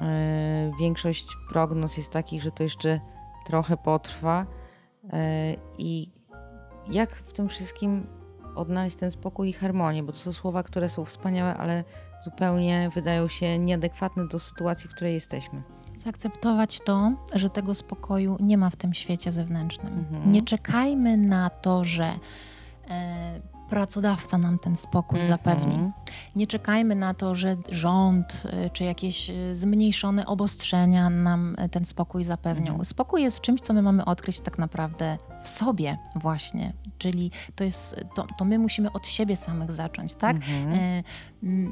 E, 0.00 0.72
większość 0.80 1.26
prognoz 1.50 1.96
jest 1.96 2.12
takich, 2.12 2.42
że 2.42 2.50
to 2.50 2.62
jeszcze 2.62 3.00
trochę 3.46 3.76
potrwa. 3.76 4.46
E, 5.12 5.54
I 5.78 6.10
jak 6.90 7.10
w 7.10 7.32
tym 7.32 7.48
wszystkim 7.48 8.06
odnaleźć 8.54 8.96
ten 8.96 9.10
spokój 9.10 9.48
i 9.48 9.52
harmonię, 9.52 10.02
bo 10.02 10.12
to 10.12 10.18
są 10.18 10.32
słowa, 10.32 10.62
które 10.62 10.88
są 10.88 11.04
wspaniałe, 11.04 11.54
ale 11.54 11.84
zupełnie 12.24 12.90
wydają 12.94 13.28
się 13.28 13.58
nieadekwatne 13.58 14.28
do 14.28 14.38
sytuacji, 14.38 14.90
w 14.90 14.94
której 14.94 15.14
jesteśmy. 15.14 15.62
Zaakceptować 16.04 16.80
to, 16.80 17.12
że 17.32 17.50
tego 17.50 17.74
spokoju 17.74 18.36
nie 18.40 18.58
ma 18.58 18.70
w 18.70 18.76
tym 18.76 18.94
świecie 18.94 19.32
zewnętrznym. 19.32 19.92
Mhm. 19.92 20.32
Nie 20.32 20.42
czekajmy 20.42 21.16
na 21.16 21.50
to, 21.50 21.84
że. 21.84 22.12
E, 22.90 23.40
pracodawca 23.70 24.38
nam 24.38 24.58
ten 24.58 24.76
spokój 24.76 25.20
-hmm. 25.20 25.26
zapewni. 25.26 25.92
Nie 26.36 26.46
czekajmy 26.46 26.94
na 26.94 27.14
to, 27.14 27.34
że 27.34 27.56
rząd 27.70 28.42
y, 28.66 28.70
czy 28.70 28.84
jakieś 28.84 29.30
y, 29.30 29.56
zmniejszone 29.56 30.26
obostrzenia 30.26 31.10
nam 31.10 31.54
y, 31.64 31.68
ten 31.68 31.84
spokój 31.84 32.24
zapewnią. 32.24 32.72
Mm 32.72 32.80
-hmm. 32.80 32.84
Spokój 32.84 33.22
jest 33.22 33.40
czymś, 33.40 33.60
co 33.60 33.74
my 33.74 33.82
mamy 33.82 34.04
odkryć 34.04 34.40
tak 34.40 34.58
naprawdę 34.58 35.18
w 35.42 35.48
sobie 35.48 35.98
właśnie, 36.16 36.72
czyli 36.98 37.30
to 37.54 37.64
jest, 37.64 38.04
to, 38.14 38.26
to 38.38 38.44
my 38.44 38.58
musimy 38.58 38.92
od 38.92 39.06
siebie 39.06 39.36
samych 39.36 39.72
zacząć, 39.72 40.14
tak? 40.14 40.36
Mm 40.36 40.72
-hmm. 40.72 41.02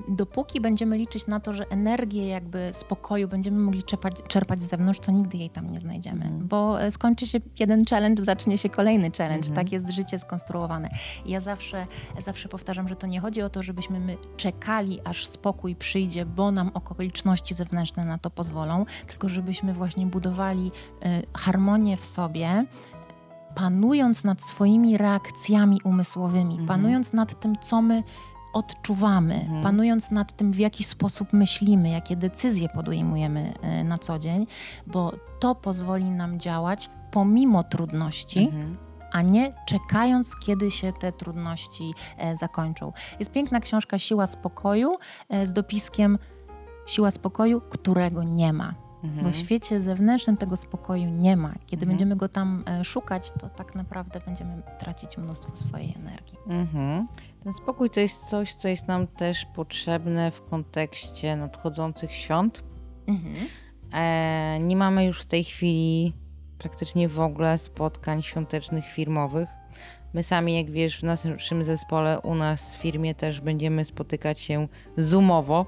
Dopóki 0.08 0.60
będziemy 0.60 0.96
liczyć 0.96 1.26
na 1.26 1.40
to, 1.40 1.52
że 1.52 1.64
energię 1.70 2.26
jakby 2.26 2.70
spokoju 2.72 3.28
będziemy 3.28 3.58
mogli 3.58 3.82
czerpać, 3.82 4.14
czerpać 4.28 4.62
z 4.62 4.68
zewnątrz, 4.68 5.00
to 5.00 5.12
nigdy 5.12 5.38
jej 5.38 5.50
tam 5.50 5.70
nie 5.70 5.80
znajdziemy, 5.80 6.24
mhm. 6.24 6.48
bo 6.48 6.82
e, 6.82 6.90
skończy 6.90 7.26
się 7.26 7.40
jeden 7.58 7.84
challenge, 7.84 8.22
zacznie 8.22 8.58
się 8.58 8.68
kolejny 8.68 9.10
challenge, 9.18 9.48
mhm. 9.48 9.54
tak 9.54 9.72
jest 9.72 9.90
życie 9.90 10.18
skonstruowane. 10.18 10.88
I 11.24 11.30
ja 11.30 11.40
zawsze, 11.40 11.86
zawsze 12.18 12.48
powtarzam, 12.48 12.88
że 12.88 12.96
to 12.96 13.06
nie 13.06 13.20
chodzi 13.20 13.42
o 13.42 13.48
to, 13.48 13.62
żebyśmy 13.62 14.00
my 14.00 14.16
czekali, 14.36 15.00
aż 15.04 15.26
spokój 15.26 15.76
przyjdzie, 15.76 16.26
bo 16.26 16.50
nam 16.50 16.70
okoliczności 16.74 17.54
zewnętrzne 17.54 18.04
na 18.04 18.18
to 18.18 18.30
pozwolą, 18.30 18.84
tylko 19.06 19.28
żebyśmy 19.28 19.72
właśnie 19.72 20.06
budowali 20.06 20.66
y, 20.66 21.26
harmonię 21.34 21.96
w 21.96 22.04
sobie, 22.04 22.66
panując 23.54 24.24
nad 24.24 24.42
swoimi 24.42 24.98
reakcjami 24.98 25.80
umysłowymi, 25.84 26.54
mhm. 26.54 26.68
panując 26.68 27.12
nad 27.12 27.40
tym, 27.40 27.56
co 27.62 27.82
my 27.82 28.02
odczuwamy, 28.52 29.34
mhm. 29.34 29.62
panując 29.62 30.10
nad 30.10 30.36
tym, 30.36 30.52
w 30.52 30.58
jaki 30.58 30.84
sposób 30.84 31.32
myślimy, 31.32 31.88
jakie 31.88 32.16
decyzje 32.16 32.68
podejmujemy 32.68 33.52
e, 33.62 33.84
na 33.84 33.98
co 33.98 34.18
dzień, 34.18 34.46
bo 34.86 35.12
to 35.40 35.54
pozwoli 35.54 36.10
nam 36.10 36.38
działać 36.38 36.90
pomimo 37.10 37.62
trudności. 37.64 38.38
Mhm 38.38 38.91
a 39.12 39.22
nie 39.22 39.54
czekając, 39.66 40.36
kiedy 40.36 40.70
się 40.70 40.92
te 40.92 41.12
trudności 41.12 41.94
e, 42.16 42.36
zakończą. 42.36 42.92
Jest 43.18 43.32
piękna 43.32 43.60
książka 43.60 43.98
Siła 43.98 44.26
Spokoju 44.26 44.92
e, 45.28 45.46
z 45.46 45.52
dopiskiem 45.52 46.18
Siła 46.86 47.10
Spokoju, 47.10 47.60
którego 47.60 48.22
nie 48.22 48.52
ma. 48.52 48.74
Mhm. 49.04 49.24
Bo 49.24 49.30
w 49.30 49.36
świecie 49.36 49.80
zewnętrznym 49.80 50.36
tego 50.36 50.56
spokoju 50.56 51.10
nie 51.10 51.36
ma. 51.36 51.52
Kiedy 51.66 51.82
mhm. 51.82 51.88
będziemy 51.88 52.16
go 52.16 52.28
tam 52.28 52.64
e, 52.66 52.84
szukać, 52.84 53.32
to 53.32 53.46
tak 53.48 53.74
naprawdę 53.74 54.20
będziemy 54.26 54.62
tracić 54.78 55.18
mnóstwo 55.18 55.56
swojej 55.56 55.94
energii. 55.96 56.38
Mhm. 56.46 57.08
Ten 57.44 57.52
spokój 57.52 57.90
to 57.90 58.00
jest 58.00 58.22
coś, 58.22 58.54
co 58.54 58.68
jest 58.68 58.88
nam 58.88 59.06
też 59.06 59.46
potrzebne 59.54 60.30
w 60.30 60.42
kontekście 60.44 61.36
nadchodzących 61.36 62.14
świąt. 62.14 62.62
Mhm. 63.06 63.34
E, 63.92 64.58
nie 64.60 64.76
mamy 64.76 65.04
już 65.04 65.22
w 65.22 65.26
tej 65.26 65.44
chwili 65.44 66.14
praktycznie 66.62 67.08
w 67.08 67.20
ogóle 67.20 67.58
spotkań 67.58 68.22
świątecznych 68.22 68.84
firmowych. 68.84 69.48
My 70.14 70.22
sami, 70.22 70.56
jak 70.56 70.70
wiesz, 70.70 71.00
w 71.00 71.02
naszym 71.02 71.64
zespole, 71.64 72.20
u 72.20 72.34
nas 72.34 72.76
w 72.76 72.78
firmie 72.78 73.14
też 73.14 73.40
będziemy 73.40 73.84
spotykać 73.84 74.40
się 74.40 74.68
zoomowo. 74.96 75.66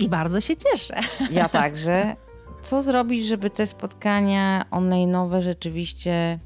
I 0.00 0.08
bardzo 0.08 0.40
się 0.40 0.56
cieszę. 0.56 1.00
Ja 1.30 1.48
także. 1.62 2.16
Co 2.62 2.82
zrobić, 2.82 3.26
żeby 3.26 3.50
te 3.50 3.66
spotkania 3.66 4.64
online'owe 4.70 5.42
rzeczywiście 5.42 6.38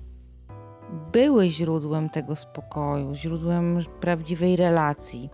były 1.13 1.51
źródłem 1.51 2.11
tego 2.11 2.37
spokoju, 2.37 3.15
źródłem 3.15 3.85
prawdziwej 4.01 4.57
relacji? 4.57 5.31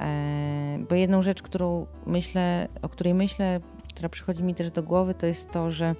E, 0.00 0.78
bo 0.88 0.94
jedną 0.94 1.22
rzecz, 1.22 1.42
którą 1.42 1.86
myślę, 2.06 2.68
o 2.82 2.88
której 2.88 3.14
myślę, 3.14 3.60
która 3.94 4.08
przychodzi 4.08 4.42
mi 4.42 4.54
też 4.54 4.70
do 4.70 4.82
głowy, 4.82 5.14
to 5.14 5.26
jest 5.26 5.50
to, 5.50 5.72
że 5.72 5.94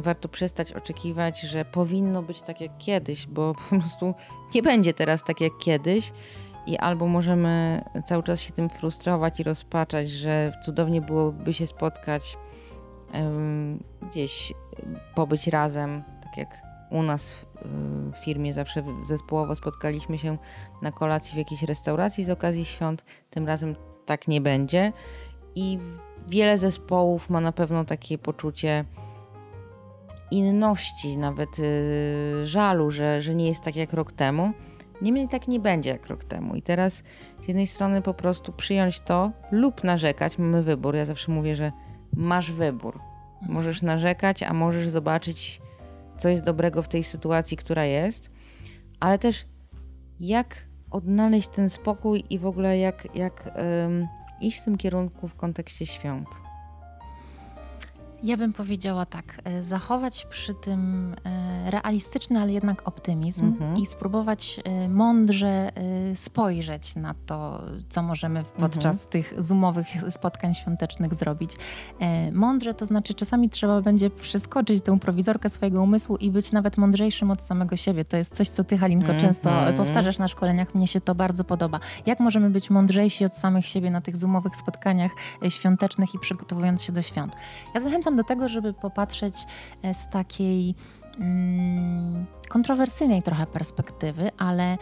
warto 0.00 0.28
przestać 0.28 0.72
oczekiwać, 0.72 1.40
że 1.40 1.64
powinno 1.64 2.22
być 2.22 2.42
tak 2.42 2.60
jak 2.60 2.78
kiedyś, 2.78 3.26
bo 3.26 3.54
po 3.70 3.78
prostu 3.78 4.14
nie 4.54 4.62
będzie 4.62 4.94
teraz 4.94 5.24
tak 5.24 5.40
jak 5.40 5.52
kiedyś 5.58 6.12
i 6.66 6.78
albo 6.78 7.06
możemy 7.06 7.84
cały 8.06 8.22
czas 8.22 8.40
się 8.40 8.52
tym 8.52 8.68
frustrować 8.70 9.40
i 9.40 9.42
rozpaczać, 9.42 10.10
że 10.10 10.52
cudownie 10.64 11.00
byłoby 11.00 11.54
się 11.54 11.66
spotkać 11.66 12.36
gdzieś, 14.10 14.52
pobyć 15.14 15.46
razem, 15.46 16.02
tak 16.22 16.36
jak 16.36 16.62
u 16.90 17.02
nas 17.02 17.46
w 18.12 18.24
firmie 18.24 18.54
zawsze 18.54 18.82
zespołowo 19.02 19.54
spotkaliśmy 19.54 20.18
się 20.18 20.38
na 20.82 20.92
kolacji 20.92 21.34
w 21.34 21.38
jakiejś 21.38 21.62
restauracji 21.62 22.24
z 22.24 22.30
okazji 22.30 22.64
świąt. 22.64 23.04
Tym 23.30 23.46
razem 23.46 23.76
tak 24.06 24.28
nie 24.28 24.40
będzie. 24.40 24.92
I 25.54 25.78
wiele 26.28 26.58
zespołów 26.58 27.30
ma 27.30 27.40
na 27.40 27.52
pewno 27.52 27.84
takie 27.84 28.18
poczucie 28.18 28.84
inności, 30.34 31.16
nawet 31.16 31.58
yy, 31.58 32.46
żalu, 32.46 32.90
że, 32.90 33.22
że 33.22 33.34
nie 33.34 33.48
jest 33.48 33.62
tak 33.64 33.76
jak 33.76 33.92
rok 33.92 34.12
temu. 34.12 34.52
Niemniej 35.02 35.28
tak 35.28 35.48
nie 35.48 35.60
będzie 35.60 35.90
jak 35.90 36.06
rok 36.06 36.24
temu. 36.24 36.54
I 36.54 36.62
teraz 36.62 37.02
z 37.42 37.48
jednej 37.48 37.66
strony 37.66 38.02
po 38.02 38.14
prostu 38.14 38.52
przyjąć 38.52 39.00
to 39.00 39.32
lub 39.50 39.84
narzekać, 39.84 40.38
mamy 40.38 40.62
wybór. 40.62 40.94
Ja 40.94 41.04
zawsze 41.04 41.32
mówię, 41.32 41.56
że 41.56 41.72
masz 42.12 42.52
wybór. 42.52 43.00
Możesz 43.48 43.82
narzekać, 43.82 44.42
a 44.42 44.52
możesz 44.52 44.88
zobaczyć, 44.88 45.60
co 46.16 46.28
jest 46.28 46.44
dobrego 46.44 46.82
w 46.82 46.88
tej 46.88 47.04
sytuacji, 47.04 47.56
która 47.56 47.84
jest, 47.84 48.30
ale 49.00 49.18
też 49.18 49.46
jak 50.20 50.56
odnaleźć 50.90 51.48
ten 51.48 51.70
spokój 51.70 52.24
i 52.30 52.38
w 52.38 52.46
ogóle 52.46 52.78
jak, 52.78 53.16
jak 53.16 53.50
um, 53.56 54.06
iść 54.40 54.60
w 54.60 54.64
tym 54.64 54.76
kierunku 54.76 55.28
w 55.28 55.34
kontekście 55.34 55.86
świąt. 55.86 56.28
Ja 58.24 58.36
bym 58.36 58.52
powiedziała 58.52 59.06
tak, 59.06 59.24
e, 59.44 59.62
zachować 59.62 60.26
przy 60.30 60.54
tym 60.54 61.14
e, 61.24 61.70
realistyczny, 61.70 62.40
ale 62.40 62.52
jednak 62.52 62.88
optymizm 62.88 63.44
mhm. 63.44 63.76
i 63.76 63.86
spróbować 63.86 64.60
e, 64.64 64.88
mądrze 64.88 65.70
spojrzeć 66.14 66.96
na 66.96 67.14
to, 67.26 67.62
co 67.88 68.02
możemy 68.02 68.42
podczas 68.58 69.04
mhm. 69.04 69.10
tych 69.10 69.42
zoomowych 69.42 69.86
spotkań 70.10 70.54
świątecznych 70.54 71.14
zrobić. 71.14 71.50
Mądrze 72.32 72.74
to 72.74 72.86
znaczy 72.86 73.14
czasami 73.14 73.50
trzeba 73.50 73.82
będzie 73.82 74.10
przeskoczyć 74.10 74.82
tę 74.82 74.98
prowizorkę 74.98 75.50
swojego 75.50 75.82
umysłu 75.82 76.16
i 76.16 76.30
być 76.30 76.52
nawet 76.52 76.78
mądrzejszym 76.78 77.30
od 77.30 77.42
samego 77.42 77.76
siebie. 77.76 78.04
To 78.04 78.16
jest 78.16 78.36
coś, 78.36 78.48
co 78.48 78.64
ty, 78.64 78.78
Halinko, 78.78 79.12
mhm. 79.12 79.20
często 79.20 79.50
powtarzasz 79.76 80.18
na 80.18 80.28
szkoleniach. 80.28 80.74
Mnie 80.74 80.86
się 80.86 81.00
to 81.00 81.14
bardzo 81.14 81.44
podoba. 81.44 81.80
Jak 82.06 82.20
możemy 82.20 82.50
być 82.50 82.70
mądrzejsi 82.70 83.24
od 83.24 83.36
samych 83.36 83.66
siebie 83.66 83.90
na 83.90 84.00
tych 84.00 84.16
zoomowych 84.16 84.56
spotkaniach 84.56 85.12
świątecznych 85.48 86.14
i 86.14 86.18
przygotowując 86.18 86.82
się 86.82 86.92
do 86.92 87.02
świąt? 87.02 87.32
Ja 87.74 87.80
zachęcam 87.80 88.13
do 88.16 88.24
tego, 88.24 88.48
żeby 88.48 88.72
popatrzeć 88.72 89.34
e, 89.82 89.94
z 89.94 90.08
takiej 90.08 90.74
mm, 91.18 92.26
kontrowersyjnej 92.48 93.22
trochę 93.22 93.46
perspektywy, 93.46 94.30
ale 94.38 94.72
e, 94.72 94.76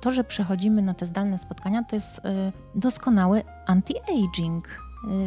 to, 0.00 0.12
że 0.12 0.24
przechodzimy 0.24 0.82
na 0.82 0.94
te 0.94 1.06
zdalne 1.06 1.38
spotkania, 1.38 1.82
to 1.82 1.96
jest 1.96 2.18
e, 2.18 2.52
doskonały 2.74 3.42
anti-aging 3.66 4.62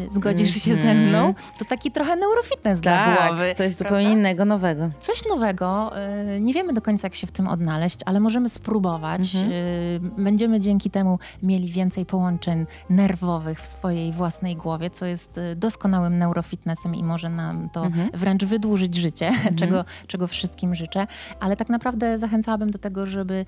zgodzisz 0.09 0.63
się 0.63 0.75
ze 0.75 0.93
mną, 0.93 1.17
mhm. 1.17 1.35
to 1.59 1.65
taki 1.65 1.91
trochę 1.91 2.15
neurofitness 2.15 2.81
tak, 2.81 3.17
dla 3.17 3.27
głowy. 3.27 3.47
coś 3.49 3.57
prawda? 3.57 3.77
zupełnie 3.77 4.11
innego, 4.11 4.45
nowego. 4.45 4.89
Coś 4.99 5.25
nowego. 5.25 5.91
Y, 6.35 6.39
nie 6.39 6.53
wiemy 6.53 6.73
do 6.73 6.81
końca, 6.81 7.05
jak 7.05 7.15
się 7.15 7.27
w 7.27 7.31
tym 7.31 7.47
odnaleźć, 7.47 7.99
ale 8.05 8.19
możemy 8.19 8.49
spróbować. 8.49 9.35
Mhm. 9.35 9.53
Y, 9.53 9.99
będziemy 10.17 10.59
dzięki 10.59 10.89
temu 10.89 11.19
mieli 11.43 11.71
więcej 11.71 12.05
połączeń 12.05 12.65
nerwowych 12.89 13.61
w 13.61 13.67
swojej 13.67 14.11
własnej 14.13 14.55
głowie, 14.55 14.89
co 14.89 15.05
jest 15.05 15.39
doskonałym 15.55 16.17
neurofitnessem 16.17 16.95
i 16.95 17.03
może 17.03 17.29
nam 17.29 17.69
to 17.69 17.85
mhm. 17.85 18.09
wręcz 18.13 18.45
wydłużyć 18.45 18.95
życie, 18.95 19.31
czego, 19.59 19.85
czego 20.07 20.27
wszystkim 20.27 20.75
życzę. 20.75 21.07
Ale 21.39 21.55
tak 21.55 21.69
naprawdę 21.69 22.19
zachęcałabym 22.19 22.71
do 22.71 22.79
tego, 22.79 23.05
żeby 23.05 23.45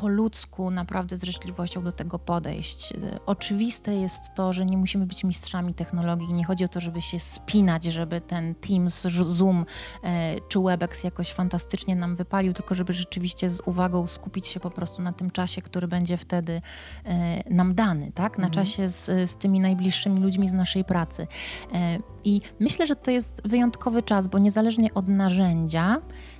po 0.00 0.08
ludzku, 0.08 0.70
naprawdę 0.70 1.16
z 1.16 1.22
życzliwością 1.22 1.84
do 1.84 1.92
tego 1.92 2.18
podejść. 2.18 2.92
Oczywiste 3.26 3.94
jest 3.94 4.34
to, 4.34 4.52
że 4.52 4.66
nie 4.66 4.76
musimy 4.76 5.06
być 5.06 5.24
mistrzami 5.24 5.74
technologii. 5.74 6.34
Nie 6.34 6.44
chodzi 6.44 6.64
o 6.64 6.68
to, 6.68 6.80
żeby 6.80 7.02
się 7.02 7.18
spinać, 7.20 7.84
żeby 7.84 8.20
ten 8.20 8.54
Teams, 8.54 9.02
Zoom 9.28 9.66
e, 10.02 10.34
czy 10.48 10.60
Webex 10.60 11.04
jakoś 11.04 11.32
fantastycznie 11.32 11.96
nam 11.96 12.16
wypalił, 12.16 12.52
tylko 12.52 12.74
żeby 12.74 12.92
rzeczywiście 12.92 13.50
z 13.50 13.60
uwagą 13.66 14.06
skupić 14.06 14.46
się 14.46 14.60
po 14.60 14.70
prostu 14.70 15.02
na 15.02 15.12
tym 15.12 15.30
czasie, 15.30 15.62
który 15.62 15.88
będzie 15.88 16.16
wtedy 16.16 16.60
e, 17.04 17.54
nam 17.54 17.74
dany, 17.74 18.12
tak? 18.14 18.38
Na 18.38 18.46
mhm. 18.46 18.52
czasie 18.52 18.88
z, 18.88 19.30
z 19.30 19.36
tymi 19.36 19.60
najbliższymi 19.60 20.20
ludźmi 20.20 20.48
z 20.48 20.52
naszej 20.52 20.84
pracy. 20.84 21.26
E, 21.74 21.98
I 22.24 22.40
myślę, 22.60 22.86
że 22.86 22.96
to 22.96 23.10
jest 23.10 23.48
wyjątkowy 23.48 24.02
czas, 24.02 24.28
bo 24.28 24.38
niezależnie 24.38 24.94
od 24.94 25.08
narzędzia, 25.08 25.96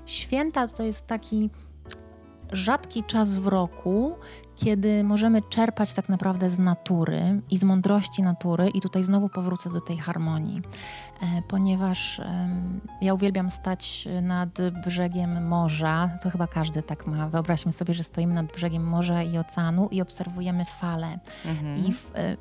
święta 0.07 0.69
to 0.69 0.83
jest 0.83 1.07
taki 1.07 1.51
rzadki 2.53 3.05
czas 3.05 3.35
w 3.35 3.47
roku, 3.47 4.17
kiedy 4.57 5.05
możemy 5.05 5.43
czerpać 5.43 5.95
tak 5.95 6.09
naprawdę 6.09 6.51
z 6.51 6.59
natury 6.59 7.43
i 7.51 7.59
z 7.59 7.65
mądrości 7.65 8.23
natury, 8.23 8.69
i 8.69 8.81
tutaj 8.81 9.05
znowu 9.05 9.29
powrócę 9.29 9.71
do 9.71 9.81
tej 9.81 9.99
harmonii, 9.99 10.63
e, 11.23 11.43
ponieważ 11.49 12.21
ja 13.01 13.15
uwielbiam 13.15 13.51
stać 13.51 14.09
nad 14.23 14.59
brzegiem 14.87 15.47
morza, 15.47 16.11
to 16.23 16.31
chyba 16.31 16.47
każdy 16.47 16.83
tak 16.83 17.07
ma. 17.07 17.29
Wyobraźmy 17.29 17.73
sobie, 17.73 17.95
że 17.95 18.05
stoimy 18.05 18.35
nad 18.35 18.47
brzegiem 18.47 18.85
morza 18.85 19.23
i 19.23 19.39
oceanu 19.39 19.89
i 19.91 20.01
obserwujemy 20.01 20.65
fale. 20.65 21.19
Mhm. 21.45 21.87
I 21.87 21.93
w, 21.93 22.11
e, 22.15 22.37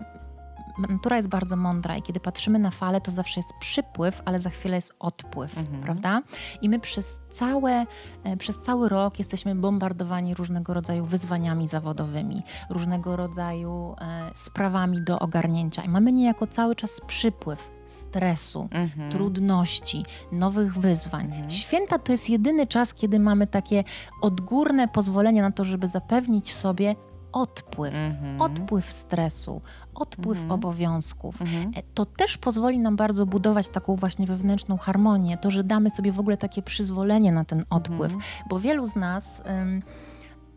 natura 0.79 1.17
jest 1.17 1.29
bardzo 1.29 1.55
mądra 1.55 1.97
i 1.97 2.01
kiedy 2.01 2.19
patrzymy 2.19 2.59
na 2.59 2.71
falę, 2.71 3.01
to 3.01 3.11
zawsze 3.11 3.39
jest 3.39 3.53
przypływ, 3.59 4.21
ale 4.25 4.39
za 4.39 4.49
chwilę 4.49 4.75
jest 4.75 4.93
odpływ, 4.99 5.57
mhm. 5.57 5.81
prawda? 5.81 6.21
I 6.61 6.69
my 6.69 6.79
przez, 6.79 7.19
całe, 7.29 7.85
e, 8.23 8.37
przez 8.37 8.59
cały 8.59 8.89
rok 8.89 9.19
jesteśmy 9.19 9.55
bombardowani 9.55 10.33
różnego 10.33 10.73
rodzaju 10.73 11.05
wyzwaniami 11.05 11.67
zawodowymi, 11.67 12.43
różnego 12.69 13.15
rodzaju 13.15 13.95
e, 14.01 14.31
sprawami 14.35 15.01
do 15.01 15.19
ogarnięcia. 15.19 15.83
I 15.83 15.89
mamy 15.89 16.11
niejako 16.11 16.47
cały 16.47 16.75
czas 16.75 17.01
przypływ 17.07 17.71
stresu, 17.85 18.67
mhm. 18.71 19.11
trudności, 19.11 20.05
nowych 20.31 20.77
wyzwań. 20.77 21.25
Mhm. 21.25 21.49
Święta 21.49 21.99
to 21.99 22.11
jest 22.11 22.29
jedyny 22.29 22.67
czas, 22.67 22.93
kiedy 22.93 23.19
mamy 23.19 23.47
takie 23.47 23.83
odgórne 24.21 24.87
pozwolenie 24.87 25.41
na 25.41 25.51
to, 25.51 25.63
żeby 25.63 25.87
zapewnić 25.87 26.53
sobie 26.53 26.95
odpływ, 27.31 27.95
mhm. 27.95 28.41
odpływ 28.41 28.91
stresu, 28.91 29.61
odpływ 29.97 30.37
mhm. 30.37 30.51
obowiązków. 30.51 31.41
Mhm. 31.41 31.71
E, 31.75 31.83
to 31.93 32.05
też 32.05 32.37
pozwoli 32.37 32.79
nam 32.79 32.95
bardzo 32.95 33.25
budować 33.25 33.69
taką 33.69 33.95
właśnie 33.95 34.27
wewnętrzną 34.27 34.77
harmonię, 34.77 35.37
to, 35.37 35.51
że 35.51 35.63
damy 35.63 35.89
sobie 35.89 36.11
w 36.11 36.19
ogóle 36.19 36.37
takie 36.37 36.61
przyzwolenie 36.61 37.31
na 37.31 37.45
ten 37.45 37.65
odpływ, 37.69 38.13
mhm. 38.13 38.21
bo 38.49 38.59
wielu 38.59 38.87
z 38.87 38.95
nas 38.95 39.41
um, 39.45 39.81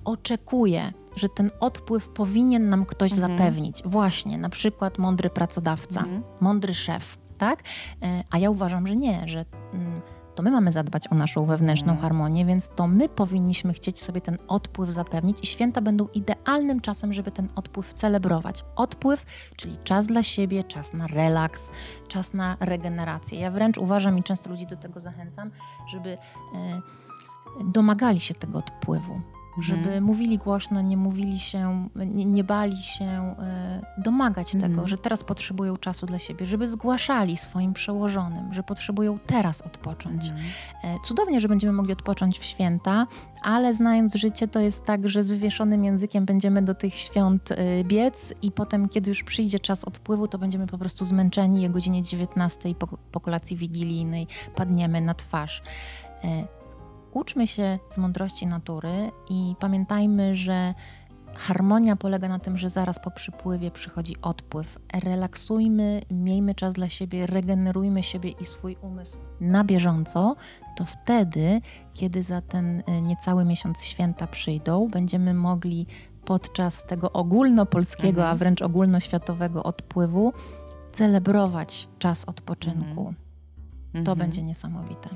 oczekuje, 0.05 0.93
że 1.17 1.29
ten 1.29 1.51
odpływ 1.61 2.09
powinien 2.09 2.69
nam 2.69 2.87
ktoś 2.87 3.13
mhm. 3.13 3.39
zapewnić. 3.39 3.83
Właśnie, 3.85 4.39
na 4.39 4.49
przykład 4.49 4.99
mądry 4.99 5.31
pracodawca, 5.31 6.01
mhm. 6.01 6.23
mądry 6.41 6.75
szef, 6.75 7.19
tak? 7.39 7.63
E, 8.03 8.25
a 8.31 8.39
ja 8.39 8.51
uważam, 8.51 8.87
że 8.87 8.97
nie, 8.97 9.29
że 9.29 9.45
mm, 9.73 10.01
to 10.35 10.43
my 10.43 10.51
mamy 10.51 10.73
zadbać 10.73 11.09
o 11.13 11.15
naszą 11.15 11.47
wewnętrzną 11.47 11.93
mm. 11.93 12.03
harmonię, 12.03 12.45
więc 12.45 12.69
to 12.69 12.87
my 12.87 13.09
powinniśmy 13.09 13.73
chcieć 13.73 14.01
sobie 14.01 14.21
ten 14.21 14.39
odpływ 14.49 14.91
zapewnić 14.91 15.39
i 15.43 15.47
święta 15.47 15.81
będą 15.81 16.09
idealnym 16.15 16.81
czasem, 16.81 17.13
żeby 17.13 17.31
ten 17.31 17.49
odpływ 17.57 17.95
celebrować. 17.95 18.65
Odpływ, 18.77 19.51
czyli 19.57 19.77
czas 19.85 20.07
dla 20.07 20.23
siebie, 20.23 20.65
czas 20.65 20.93
na 20.93 21.07
relaks, 21.07 21.71
czas 22.09 22.35
na 22.35 22.57
regenerację. 22.61 23.41
Ja 23.41 23.51
wręcz 23.51 23.79
uważam 23.79 24.19
i 24.19 24.23
często 24.23 24.51
ludzi 24.51 24.67
do 24.67 24.77
tego 24.77 25.01
zachęcam, 25.01 25.51
żeby 25.89 26.11
e, 26.11 26.81
domagali 27.65 28.21
się 28.21 28.35
tego 28.35 28.59
odpływu 28.59 29.21
żeby 29.59 29.83
mhm. 29.83 30.05
mówili 30.05 30.39
głośno, 30.39 30.81
nie 30.81 30.97
mówili 30.97 31.39
się, 31.39 31.89
nie, 31.97 32.25
nie 32.25 32.45
bali 32.45 32.77
się 32.77 33.05
e, 33.05 33.83
domagać 33.99 34.53
tego, 34.53 34.67
mhm. 34.67 34.89
że 34.89 34.99
teraz 34.99 35.25
potrzebują 35.25 35.77
czasu 35.77 36.07
dla 36.07 36.19
siebie, 36.19 36.47
żeby 36.47 36.69
zgłaszali 36.69 37.37
swoim 37.37 37.73
przełożonym, 37.73 38.55
że 38.55 38.63
potrzebują 38.63 39.19
teraz 39.27 39.63
odpocząć. 39.63 40.25
Mhm. 40.25 40.51
E, 40.85 40.97
cudownie, 41.05 41.41
że 41.41 41.49
będziemy 41.49 41.73
mogli 41.73 41.93
odpocząć 41.93 42.39
w 42.39 42.45
święta, 42.45 43.07
ale 43.43 43.75
znając 43.75 44.15
życie, 44.15 44.49
to 44.49 44.61
jest 44.61 44.85
tak, 44.85 45.09
że 45.09 45.25
z 45.25 45.29
wywieszonym 45.29 45.85
językiem 45.85 46.25
będziemy 46.25 46.63
do 46.63 46.75
tych 46.75 46.95
świąt 46.95 47.53
e, 47.53 47.85
biec 47.85 48.35
i 48.43 48.53
potem, 48.53 48.89
kiedy 48.89 49.11
już 49.11 49.23
przyjdzie 49.23 49.61
czas 49.61 49.85
odpływu, 49.85 50.29
to 50.29 50.39
będziemy 50.39 50.67
po 50.67 50.79
prostu 50.79 51.05
zmęczeni 51.05 51.63
i 51.63 51.67
o 51.67 51.71
godzinie 51.71 52.03
19 52.03 52.75
po, 52.75 52.87
po 52.87 53.21
kolacji 53.21 53.57
wigilijnej 53.57 54.27
padniemy 54.55 55.01
na 55.01 55.15
twarz. 55.15 55.63
Uczmy 57.13 57.47
się 57.47 57.79
z 57.89 57.99
mądrości 57.99 58.47
natury 58.47 59.11
i 59.31 59.55
pamiętajmy, 59.61 60.37
że 60.37 60.75
harmonia 61.35 61.97
polega 61.97 62.29
na 62.29 62.39
tym, 62.39 62.59
że 62.59 62.71
zaraz 62.71 62.99
po 62.99 63.11
przypływie 63.11 63.71
przychodzi 63.71 64.17
odpływ. 64.23 64.79
Relaksujmy, 65.05 66.03
miejmy 66.11 66.55
czas 66.55 66.75
dla 66.75 66.89
siebie, 66.89 67.27
regenerujmy 67.27 68.03
siebie 68.03 68.31
i 68.31 68.45
swój 68.45 68.77
umysł 68.83 69.19
na 69.41 69.65
bieżąco. 69.65 70.37
To 70.77 70.85
wtedy, 70.85 71.61
kiedy 71.95 72.23
za 72.23 72.41
ten 72.41 72.83
e, 72.87 73.03
niecały 73.03 73.45
miesiąc 73.45 73.83
święta 73.83 74.27
przyjdą, 74.27 74.89
będziemy 74.89 75.35
mogli 75.35 75.87
podczas 76.25 76.85
tego 76.87 77.13
ogólnopolskiego, 77.13 78.21
mhm. 78.21 78.29
a 78.29 78.35
wręcz 78.35 78.63
ogólnoświatowego 78.63 79.63
odpływu 79.65 80.33
celebrować 80.93 81.89
czas 81.99 82.25
odpoczynku. 82.25 83.01
Mhm. 83.01 83.15
To 83.93 83.99
mhm. 83.99 84.19
będzie 84.19 84.43
niesamowite. 84.43 85.09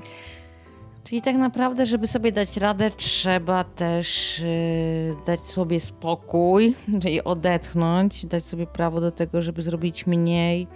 Czyli 1.05 1.21
tak 1.21 1.35
naprawdę, 1.35 1.85
żeby 1.85 2.07
sobie 2.07 2.31
dać 2.31 2.57
radę, 2.57 2.91
trzeba 2.91 3.63
też 3.63 4.39
yy, 4.39 5.15
dać 5.25 5.39
sobie 5.39 5.79
spokój, 5.79 6.75
czyli 7.01 7.23
odetchnąć, 7.23 8.25
dać 8.25 8.45
sobie 8.45 8.67
prawo 8.67 9.01
do 9.01 9.11
tego, 9.11 9.41
żeby 9.41 9.61
zrobić 9.61 10.07
mniej, 10.07 10.67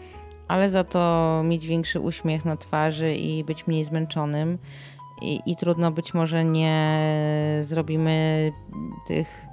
ale 0.47 0.69
za 0.69 0.83
to 0.83 1.41
mieć 1.45 1.67
większy 1.67 1.99
uśmiech 1.99 2.45
na 2.45 2.57
twarzy 2.57 3.15
i 3.15 3.43
być 3.43 3.67
mniej 3.67 3.85
zmęczonym. 3.85 4.57
I, 5.21 5.39
i 5.45 5.55
trudno 5.55 5.91
być 5.91 6.13
może 6.13 6.45
nie 6.45 6.99
zrobimy 7.61 8.51
tych 9.07 9.49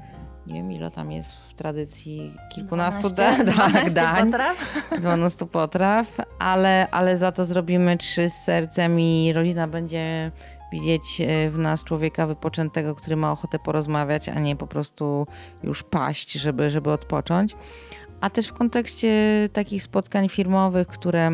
nie 0.46 0.54
wiem 0.54 0.72
ile 0.72 0.90
tam 0.90 1.12
jest 1.12 1.36
w 1.36 1.54
tradycji 1.54 2.34
kilkunastu 2.54 3.10
12, 3.10 3.44
da, 3.44 3.52
12 3.52 3.80
tak, 3.84 3.92
dań, 3.92 4.26
potraw. 4.26 4.56
12 5.00 5.46
potraw, 5.46 6.16
ale, 6.38 6.86
ale 6.90 7.16
za 7.16 7.32
to 7.32 7.44
zrobimy 7.44 7.96
trzy 7.96 8.30
z 8.30 8.34
sercem 8.34 9.00
i 9.00 9.32
rodzina 9.34 9.68
będzie 9.68 10.32
widzieć 10.72 11.20
e, 11.20 11.50
w 11.50 11.58
nas 11.58 11.84
człowieka 11.84 12.26
wypoczętego, 12.26 12.94
który 12.94 13.16
ma 13.16 13.32
ochotę 13.32 13.58
porozmawiać, 13.58 14.28
a 14.28 14.40
nie 14.40 14.56
po 14.56 14.66
prostu 14.66 15.26
już 15.62 15.82
paść, 15.82 16.32
żeby, 16.32 16.70
żeby 16.70 16.90
odpocząć. 16.90 17.56
A 18.20 18.30
też 18.30 18.48
w 18.48 18.52
kontekście 18.52 19.12
takich 19.52 19.82
spotkań 19.82 20.28
firmowych, 20.28 20.86
które 20.86 21.30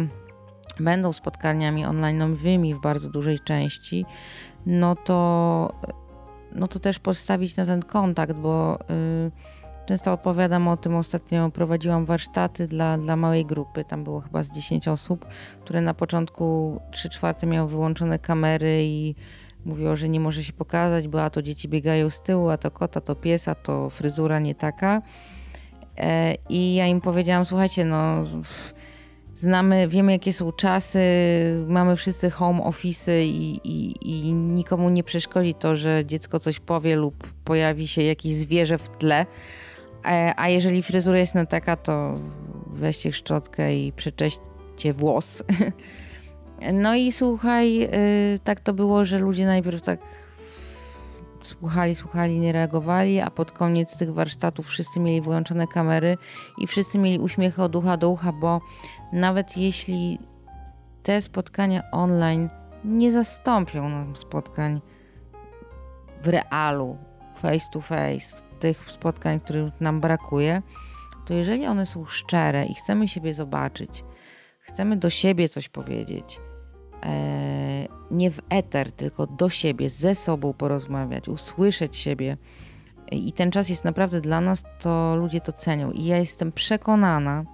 będą 0.81 1.13
spotkaniami 1.13 1.87
online'owymi 1.87 2.75
w 2.75 2.81
bardzo 2.81 3.11
dużej 3.11 3.41
części, 3.41 4.05
no 4.67 4.97
to, 4.97 5.73
no 6.53 6.69
to 6.69 6.79
też 6.79 6.99
postawić 6.99 7.57
na 7.57 7.67
ten 7.67 7.83
kontakt, 7.83 8.33
bo 8.33 8.79
yy, 8.89 9.31
często 9.87 10.13
opowiadam 10.13 10.69
o 10.69 10.77
tym. 10.77 10.97
Ostatnio 10.97 11.51
prowadziłam 11.51 12.05
warsztaty 12.05 12.69
dla, 12.69 12.99
dla 12.99 13.17
małej 13.17 13.47
grupy, 13.47 13.85
tam 13.85 14.05
było 14.05 14.21
chyba 14.21 14.43
z 14.43 14.51
10 14.51 14.89
osób, 14.89 15.27
które 15.65 15.81
na 15.81 15.95
początku 15.95 16.81
3 16.91 17.09
czwarte 17.09 17.47
miały 17.47 17.69
wyłączone 17.69 18.19
kamery 18.19 18.85
i 18.85 19.15
mówiło, 19.65 19.97
że 19.97 20.09
nie 20.09 20.21
może 20.21 20.45
się 20.45 20.53
pokazać, 20.53 21.09
bo 21.09 21.23
a 21.23 21.31
to 21.31 21.43
dzieci 21.43 21.69
biegają 21.69 22.11
z 22.11 22.23
tyłu, 22.23 22.49
a 22.49 22.57
to 22.57 22.71
kota, 22.71 23.01
to 23.01 23.15
pies, 23.15 23.49
a 23.49 23.55
to 23.55 23.91
fryzura 23.91 24.39
nie 24.39 24.55
taka. 24.55 25.03
E, 25.99 26.35
I 26.49 26.75
ja 26.75 26.87
im 26.87 27.01
powiedziałam, 27.01 27.45
słuchajcie, 27.45 27.85
no 27.85 28.25
znamy, 29.35 29.89
wiemy 29.89 30.13
jakie 30.13 30.33
są 30.33 30.53
czasy, 30.53 31.01
mamy 31.69 31.97
wszyscy 31.97 32.31
home 32.31 32.65
office 32.65 33.25
i, 33.25 33.61
i, 33.65 33.95
i 34.03 34.33
nikomu 34.33 34.91
nie 34.91 35.05
przeszkodzi 35.05 35.55
to, 35.55 35.77
że 35.77 36.07
dziecko 36.07 36.41
coś 36.41 36.61
powie 36.61 36.97
lub 36.97 37.33
pojawi 37.45 37.89
się 37.89 38.03
jakieś 38.03 38.35
zwierzę 38.35 38.79
w 38.79 38.89
tle. 38.89 39.27
E, 40.05 40.33
a 40.37 40.49
jeżeli 40.49 40.83
fryzura 40.83 41.19
jest 41.19 41.35
na 41.35 41.47
taka, 41.47 41.77
to 41.77 42.19
weźcie 42.67 43.13
szczotkę 43.13 43.77
i 43.77 43.93
przecześćcie 43.93 44.93
włos. 44.95 45.43
No 46.73 46.95
i 46.95 47.13
słuchaj, 47.13 47.85
y, 47.85 47.89
tak 48.45 48.61
to 48.61 48.73
było, 48.73 49.05
że 49.05 49.19
ludzie 49.19 49.47
najpierw 49.47 49.83
tak 49.83 50.01
słuchali, 51.43 51.95
słuchali, 51.95 52.39
nie 52.39 52.53
reagowali, 52.53 53.21
a 53.21 53.31
pod 53.31 53.53
koniec 53.53 53.97
tych 53.97 54.15
warsztatów 54.15 54.67
wszyscy 54.67 55.01
mieli 55.01 55.21
wyłączone 55.21 55.67
kamery 55.67 56.17
i 56.59 56.67
wszyscy 56.67 56.99
mieli 56.99 57.19
uśmiechy 57.19 57.63
od 57.63 57.77
ucha 57.77 57.97
do 57.97 58.11
ucha, 58.11 58.33
bo 58.33 58.61
nawet 59.13 59.57
jeśli 59.57 60.19
te 61.03 61.23
spotkania 61.23 61.83
online 61.91 62.49
nie 62.85 63.13
zastąpią 63.13 63.89
nam 63.89 64.17
spotkań 64.17 64.81
w 66.23 66.29
realu, 66.29 66.97
face 67.43 67.67
to 67.73 67.81
face, 67.81 68.43
tych 68.63 68.91
spotkań, 68.91 69.41
których 69.41 69.81
nam 69.81 70.01
brakuje, 70.01 70.63
to 71.25 71.35
jeżeli 71.35 71.67
one 71.67 71.87
są 71.87 72.07
szczere 72.07 72.67
i 72.67 72.75
chcemy 72.75 73.09
siebie 73.09 73.35
zobaczyć, 73.35 74.05
chcemy 74.61 74.97
do 74.97 75.11
siebie 75.11 75.49
coś 75.49 75.69
powiedzieć, 75.69 76.41
e, 77.03 77.87
nie 78.11 78.31
w 78.31 78.41
eter, 78.51 78.93
tylko 78.93 79.27
do 79.27 79.49
siebie, 79.49 79.91
ze 79.91 80.15
sobą 80.15 80.53
porozmawiać, 80.53 81.29
usłyszeć 81.29 81.97
siebie 81.97 82.37
i 83.13 83.33
ten 83.33 83.51
czas 83.51 83.69
jest 83.69 83.85
naprawdę 83.85 84.21
dla 84.21 84.41
nas, 84.41 84.65
to 84.81 85.17
ludzie 85.17 85.41
to 85.41 85.53
cenią. 85.53 85.91
I 85.91 86.05
ja 86.05 86.17
jestem 86.17 86.53
przekonana, 86.53 87.45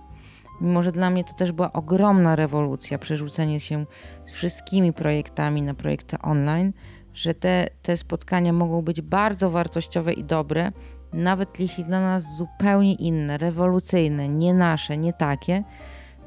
mimo 0.60 0.82
że 0.82 0.92
dla 0.92 1.10
mnie 1.10 1.24
to 1.24 1.32
też 1.32 1.52
była 1.52 1.72
ogromna 1.72 2.36
rewolucja, 2.36 2.98
przerzucenie 2.98 3.60
się 3.60 3.86
z 4.24 4.30
wszystkimi 4.30 4.92
projektami 4.92 5.62
na 5.62 5.74
projekty 5.74 6.18
online, 6.18 6.72
że 7.14 7.34
te, 7.34 7.68
te 7.82 7.96
spotkania 7.96 8.52
mogą 8.52 8.82
być 8.82 9.00
bardzo 9.00 9.50
wartościowe 9.50 10.12
i 10.12 10.24
dobre, 10.24 10.72
nawet 11.12 11.60
jeśli 11.60 11.84
dla 11.84 12.00
nas 12.00 12.36
zupełnie 12.36 12.94
inne, 12.94 13.38
rewolucyjne, 13.38 14.28
nie 14.28 14.54
nasze, 14.54 14.98
nie 14.98 15.12
takie, 15.12 15.64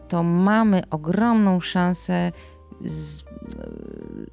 to 0.07 0.23
mamy 0.23 0.81
ogromną 0.89 1.59
szansę 1.59 2.31
z, 2.85 3.23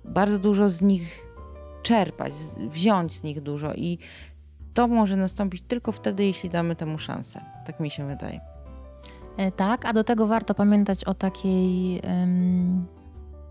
bardzo 0.05 0.39
dużo 0.39 0.71
z 0.71 0.83
nich 0.83 1.27
czerpać, 1.83 2.33
wziąć 2.71 3.15
z 3.15 3.23
nich 3.23 3.41
dużo 3.41 3.75
i 3.75 3.99
to 4.75 4.89
może 4.89 5.17
nastąpić 5.17 5.63
tylko 5.69 5.93
wtedy, 5.93 6.25
jeśli 6.25 6.51
damy 6.51 6.77
temu 6.77 6.99
szansę. 6.99 7.41
Tak 7.67 7.81
mi 7.81 7.91
się 7.91 8.07
wydaje. 8.07 8.41
E, 9.37 9.53
tak, 9.53 9.85
a 9.85 9.93
do 9.93 10.05
tego 10.05 10.27
warto 10.27 10.55
pamiętać 10.55 11.05
o 11.05 11.15
takiej 11.15 12.01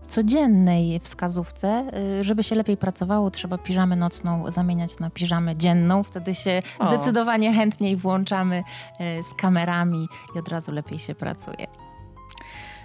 codziennej 0.00 1.00
wskazówce. 1.00 1.86
Y, 2.20 2.24
żeby 2.24 2.42
się 2.42 2.54
lepiej 2.54 2.76
pracowało, 2.76 3.30
trzeba 3.30 3.58
piżamę 3.58 3.96
nocną 3.96 4.50
zamieniać 4.50 4.98
na 4.98 5.10
piżamę 5.10 5.56
dzienną. 5.56 6.02
Wtedy 6.02 6.34
się 6.34 6.62
o. 6.78 6.86
zdecydowanie 6.86 7.52
chętniej 7.52 7.96
włączamy 7.96 8.58
y, 8.58 9.22
z 9.22 9.34
kamerami 9.34 10.08
i 10.34 10.38
od 10.38 10.48
razu 10.48 10.72
lepiej 10.72 10.98
się 10.98 11.14
pracuje. 11.14 11.66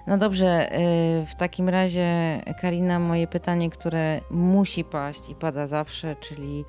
No 0.07 0.17
dobrze, 0.17 0.79
y, 1.21 1.25
w 1.25 1.35
takim 1.35 1.69
razie 1.69 2.41
Karina, 2.61 2.99
moje 2.99 3.27
pytanie, 3.27 3.69
które 3.69 4.21
musi 4.31 4.83
paść 4.83 5.29
i 5.29 5.35
pada 5.35 5.67
zawsze, 5.67 6.15
czyli 6.15 6.65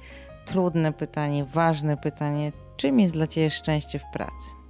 trudne 0.46 0.92
pytanie, 0.92 1.44
ważne 1.44 1.96
pytanie. 1.96 2.52
Czym 2.76 3.00
jest 3.00 3.14
dla 3.14 3.26
Ciebie 3.26 3.50
szczęście 3.50 3.98
w 3.98 4.04
pracy? 4.12 4.63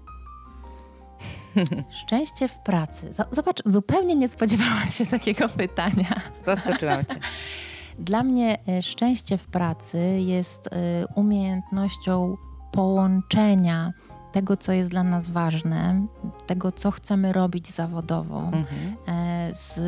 Szczęście 2.03 2.49
w 2.49 2.59
pracy. 2.59 3.15
Zobacz, 3.31 3.63
zupełnie 3.65 4.15
nie 4.15 4.29
spodziewałam 4.29 4.89
się 4.89 5.07
takiego 5.07 5.49
pytania. 5.49 6.15
Zaskoczyłam 6.45 7.05
Cię. 7.05 7.15
Dla 7.99 8.23
mnie 8.23 8.59
e, 8.69 8.83
szczęście 8.83 9.39
w 9.39 9.47
pracy 9.47 9.99
jest 10.19 10.67
e, 10.67 10.71
umiejętnością 11.15 12.37
połączenia 12.73 13.93
tego, 14.33 14.57
co 14.57 14.73
jest 14.73 14.91
dla 14.91 15.03
nas 15.03 15.29
ważne, 15.29 16.07
tego, 16.47 16.73
co 16.73 16.91
chcemy 16.91 17.33
robić 17.33 17.71
zawodowo, 17.71 18.41
mhm. 18.41 18.67
E, 19.09 19.55
z 19.55 19.81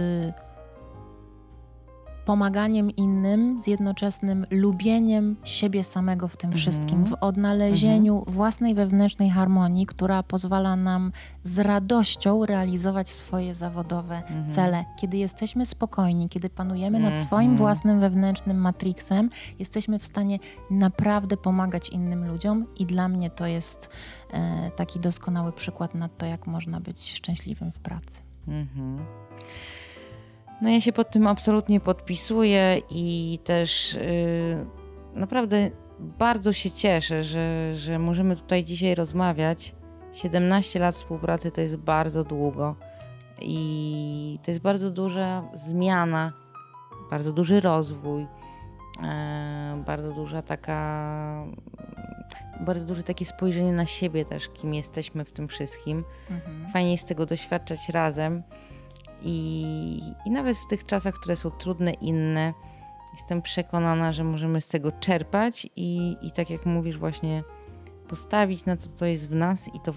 pomaganiem 2.26 2.90
innym 2.90 3.60
z 3.60 3.66
jednoczesnym 3.66 4.44
lubieniem 4.50 5.36
siebie 5.44 5.84
samego 5.84 6.28
w 6.28 6.36
tym 6.36 6.50
mhm. 6.50 6.60
wszystkim, 6.60 7.04
w 7.06 7.14
odnalezieniu 7.20 8.18
mhm. 8.18 8.34
własnej 8.34 8.74
wewnętrznej 8.74 9.30
harmonii, 9.30 9.86
która 9.86 10.22
pozwala 10.22 10.76
nam 10.76 11.12
z 11.42 11.58
radością 11.58 12.46
realizować 12.46 13.08
swoje 13.08 13.54
zawodowe 13.54 14.16
mhm. 14.16 14.50
cele. 14.50 14.84
Kiedy 15.00 15.16
jesteśmy 15.16 15.66
spokojni, 15.66 16.28
kiedy 16.28 16.50
panujemy 16.50 16.98
nad 16.98 17.16
swoim 17.16 17.56
własnym 17.56 18.00
wewnętrznym 18.00 18.56
matrixem, 18.56 19.30
jesteśmy 19.58 19.98
w 19.98 20.04
stanie 20.04 20.38
naprawdę 20.70 21.36
pomagać 21.36 21.88
innym 21.88 22.28
ludziom 22.28 22.66
i 22.78 22.86
dla 22.86 23.08
mnie 23.08 23.30
to 23.30 23.46
jest 23.46 23.90
e, 24.32 24.70
taki 24.70 25.00
doskonały 25.00 25.52
przykład 25.52 25.94
na 25.94 26.08
to, 26.08 26.26
jak 26.26 26.46
można 26.46 26.80
być 26.80 27.12
szczęśliwym 27.12 27.72
w 27.72 27.80
pracy. 27.80 28.22
Mhm. 28.48 28.98
No 30.62 30.70
ja 30.70 30.80
się 30.80 30.92
pod 30.92 31.10
tym 31.10 31.26
absolutnie 31.26 31.80
podpisuję 31.80 32.80
i 32.90 33.38
też 33.44 33.94
yy, 33.94 34.66
naprawdę 35.14 35.70
bardzo 35.98 36.52
się 36.52 36.70
cieszę, 36.70 37.24
że, 37.24 37.76
że 37.76 37.98
możemy 37.98 38.36
tutaj 38.36 38.64
dzisiaj 38.64 38.94
rozmawiać. 38.94 39.74
17 40.12 40.78
lat 40.78 40.94
współpracy 40.94 41.50
to 41.50 41.60
jest 41.60 41.76
bardzo 41.76 42.24
długo 42.24 42.76
i 43.40 44.38
to 44.42 44.50
jest 44.50 44.60
bardzo 44.60 44.90
duża 44.90 45.42
zmiana, 45.54 46.32
bardzo 47.10 47.32
duży 47.32 47.60
rozwój, 47.60 48.22
yy, 48.22 49.84
bardzo 49.86 50.12
duża 50.12 50.42
taka, 50.42 51.44
bardzo 52.60 52.86
duże 52.86 53.02
takie 53.02 53.24
spojrzenie 53.24 53.72
na 53.72 53.86
siebie 53.86 54.24
też, 54.24 54.48
kim 54.48 54.74
jesteśmy 54.74 55.24
w 55.24 55.32
tym 55.32 55.48
wszystkim. 55.48 56.04
Mhm. 56.30 56.72
Fajnie 56.72 56.92
jest 56.92 57.08
tego 57.08 57.26
doświadczać 57.26 57.88
razem. 57.88 58.42
I, 59.22 60.00
I 60.24 60.30
nawet 60.30 60.56
w 60.56 60.66
tych 60.66 60.86
czasach, 60.86 61.14
które 61.14 61.36
są 61.36 61.50
trudne, 61.50 61.92
inne, 61.92 62.54
jestem 63.12 63.42
przekonana, 63.42 64.12
że 64.12 64.24
możemy 64.24 64.60
z 64.60 64.68
tego 64.68 64.92
czerpać 64.92 65.66
i, 65.76 66.16
i 66.22 66.32
tak 66.32 66.50
jak 66.50 66.66
mówisz, 66.66 66.98
właśnie 66.98 67.44
postawić 68.08 68.64
na 68.64 68.76
to, 68.76 68.86
co 68.94 69.06
jest 69.06 69.28
w 69.28 69.34
nas 69.34 69.68
i 69.68 69.80
to, 69.80 69.92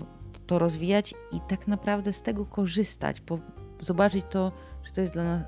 to 0.48 0.60
rozwijać 0.60 1.14
i 1.32 1.40
tak 1.48 1.68
naprawdę 1.68 2.14
z 2.14 2.22
tego 2.22 2.46
korzystać, 2.46 3.22
bo 3.22 3.40
zobaczyć 3.80 4.26
to, 4.30 4.52
że 4.84 4.92
to 4.92 5.02
jest 5.02 5.14
dla 5.14 5.24
nas, 5.24 5.44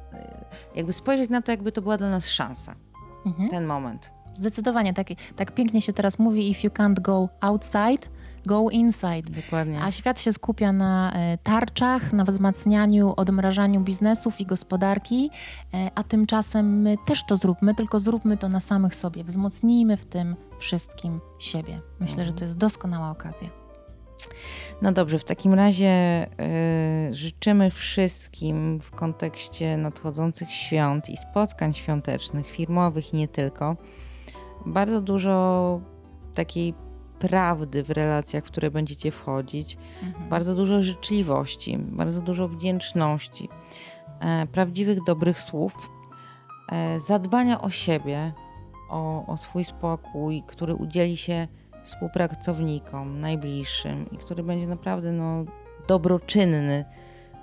jakby 0.75 0.93
spojrzeć 0.93 1.29
na 1.29 1.41
to, 1.41 1.51
jakby 1.51 1.71
to 1.71 1.81
była 1.81 1.97
dla 1.97 2.09
nas 2.09 2.27
szansa. 2.27 2.75
Mhm. 3.25 3.49
Ten 3.49 3.65
moment. 3.65 4.11
Zdecydowanie, 4.33 4.93
tak, 4.93 5.07
tak 5.35 5.51
pięknie 5.51 5.81
się 5.81 5.93
teraz 5.93 6.19
mówi, 6.19 6.49
if 6.49 6.67
you 6.67 6.73
can't 6.73 7.01
go 7.01 7.29
outside, 7.41 8.07
go 8.45 8.69
inside. 8.69 9.41
Dokładnie. 9.41 9.81
A 9.81 9.91
świat 9.91 10.21
się 10.21 10.33
skupia 10.33 10.71
na 10.71 11.13
e, 11.13 11.37
tarczach, 11.37 12.13
na 12.13 12.23
wzmacnianiu, 12.23 13.13
odmrażaniu 13.17 13.81
biznesów 13.81 14.41
i 14.41 14.45
gospodarki, 14.45 15.29
e, 15.73 15.91
a 15.95 16.03
tymczasem 16.03 16.81
my 16.81 16.95
też 17.05 17.25
to 17.25 17.37
zróbmy, 17.37 17.75
tylko 17.75 17.99
zróbmy 17.99 18.37
to 18.37 18.49
na 18.49 18.59
samych 18.59 18.95
sobie. 18.95 19.23
Wzmocnijmy 19.23 19.97
w 19.97 20.05
tym 20.05 20.35
wszystkim 20.59 21.19
siebie. 21.39 21.81
Myślę, 21.99 22.13
mhm. 22.13 22.27
że 22.27 22.33
to 22.33 22.43
jest 22.43 22.57
doskonała 22.57 23.11
okazja. 23.11 23.61
No 24.81 24.91
dobrze, 24.91 25.19
w 25.19 25.23
takim 25.23 25.53
razie 25.53 26.25
y, 27.09 27.15
życzymy 27.15 27.71
wszystkim 27.71 28.79
w 28.79 28.91
kontekście 28.91 29.77
nadchodzących 29.77 30.53
świąt 30.53 31.09
i 31.09 31.17
spotkań 31.17 31.73
świątecznych, 31.73 32.47
firmowych 32.47 33.13
i 33.13 33.17
nie 33.17 33.27
tylko, 33.27 33.77
bardzo 34.65 35.01
dużo 35.01 35.81
takiej 36.33 36.73
prawdy 37.21 37.83
w 37.83 37.89
relacjach, 37.89 38.43
w 38.43 38.47
które 38.47 38.71
będziecie 38.71 39.11
wchodzić, 39.11 39.77
mhm. 40.03 40.29
bardzo 40.29 40.55
dużo 40.55 40.83
życzliwości, 40.83 41.77
bardzo 41.77 42.21
dużo 42.21 42.47
wdzięczności, 42.47 43.49
e, 44.19 44.47
prawdziwych, 44.47 45.03
dobrych 45.03 45.41
słów, 45.41 45.73
e, 46.71 46.99
zadbania 46.99 47.61
o 47.61 47.69
siebie, 47.69 48.33
o, 48.89 49.25
o 49.27 49.37
swój 49.37 49.65
spokój, 49.65 50.43
który 50.47 50.75
udzieli 50.75 51.17
się 51.17 51.47
współpracownikom, 51.83 53.19
najbliższym 53.19 54.09
i 54.11 54.17
który 54.17 54.43
będzie 54.43 54.67
naprawdę 54.67 55.11
no, 55.11 55.45
dobroczynny 55.87 56.85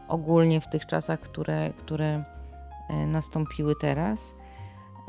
ogólnie 0.08 0.60
w 0.60 0.68
tych 0.68 0.86
czasach, 0.86 1.20
które, 1.20 1.72
które 1.72 2.24
e, 2.88 3.06
nastąpiły 3.06 3.74
teraz. 3.80 4.34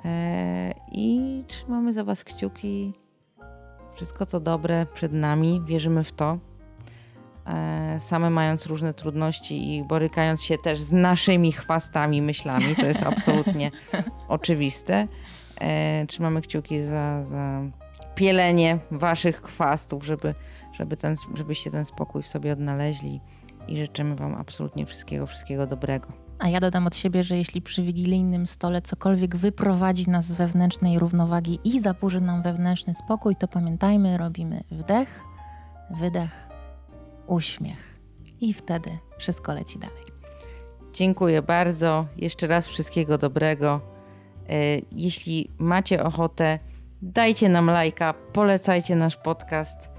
E, 0.06 0.74
I 0.92 1.44
trzymamy 1.48 1.94
za 1.94 2.04
Was 2.04 2.24
kciuki 2.24 2.94
wszystko 4.00 4.26
co 4.26 4.40
dobre 4.40 4.86
przed 4.94 5.14
nami, 5.14 5.62
wierzymy 5.66 6.04
w 6.04 6.12
to. 6.12 6.38
E, 7.48 8.00
same 8.00 8.30
mając 8.30 8.66
różne 8.66 8.94
trudności 8.94 9.76
i 9.76 9.84
borykając 9.84 10.44
się 10.44 10.58
też 10.58 10.80
z 10.82 10.92
naszymi 10.92 11.52
chwastami, 11.52 12.22
myślami, 12.22 12.76
to 12.76 12.86
jest 12.86 13.04
absolutnie 13.04 13.72
oczywiste. 14.28 15.08
E, 15.62 16.06
trzymamy 16.08 16.42
kciuki 16.42 16.82
za, 16.82 17.24
za 17.24 17.62
pielenie 18.16 18.80
waszych 18.92 19.42
chwastów, 19.42 20.06
żeby, 20.06 20.34
żeby 20.74 20.98
ten, 20.98 21.16
żebyście 21.34 21.72
ten 21.72 21.86
spokój 21.86 22.24
w 22.24 22.28
sobie 22.28 22.54
odnaleźli 22.54 23.22
i 23.68 23.78
życzymy 23.78 24.16
wam 24.16 24.36
absolutnie 24.36 24.86
wszystkiego, 24.86 25.28
wszystkiego 25.28 25.68
dobrego. 25.68 26.29
A 26.40 26.50
ja 26.50 26.60
dodam 26.60 26.88
od 26.88 26.96
siebie, 26.96 27.24
że 27.24 27.38
jeśli 27.38 27.62
przy 27.62 27.84
wigilijnym 27.84 28.48
stole 28.48 28.82
cokolwiek 28.82 29.36
wyprowadzi 29.36 30.10
nas 30.10 30.26
z 30.26 30.36
wewnętrznej 30.36 31.00
równowagi 31.00 31.60
i 31.64 31.80
zaburzy 31.80 32.22
nam 32.22 32.42
wewnętrzny 32.42 32.94
spokój, 32.94 33.36
to 33.36 33.48
pamiętajmy, 33.48 34.18
robimy 34.18 34.64
wdech, 34.72 35.24
wydech, 35.90 36.50
uśmiech. 37.28 38.00
I 38.42 38.54
wtedy 38.54 38.90
wszystko 39.18 39.54
leci 39.54 39.80
dalej. 39.80 40.04
Dziękuję 40.94 41.42
bardzo. 41.42 42.06
Jeszcze 42.18 42.48
raz 42.48 42.68
wszystkiego 42.68 43.18
dobrego. 43.18 43.82
E, 44.50 44.80
jeśli 44.92 45.52
macie 45.58 46.04
ochotę, 46.04 46.60
dajcie 47.02 47.50
nam 47.50 47.66
lajka, 47.66 48.14
polecajcie 48.14 48.96
nasz 48.96 49.18
podcast 49.18 49.90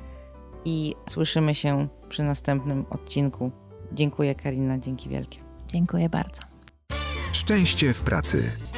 i 0.65 0.95
słyszymy 1.09 1.55
się 1.55 1.89
przy 2.09 2.23
następnym 2.23 2.87
odcinku. 2.91 3.51
Dziękuję 3.93 4.35
Karina, 4.35 4.79
dzięki 4.79 5.09
wielkie. 5.09 5.50
Dziękuję 5.73 6.09
bardzo. 6.09 6.43
Szczęście 7.33 7.95
w 7.95 8.03
pracy. 8.03 8.70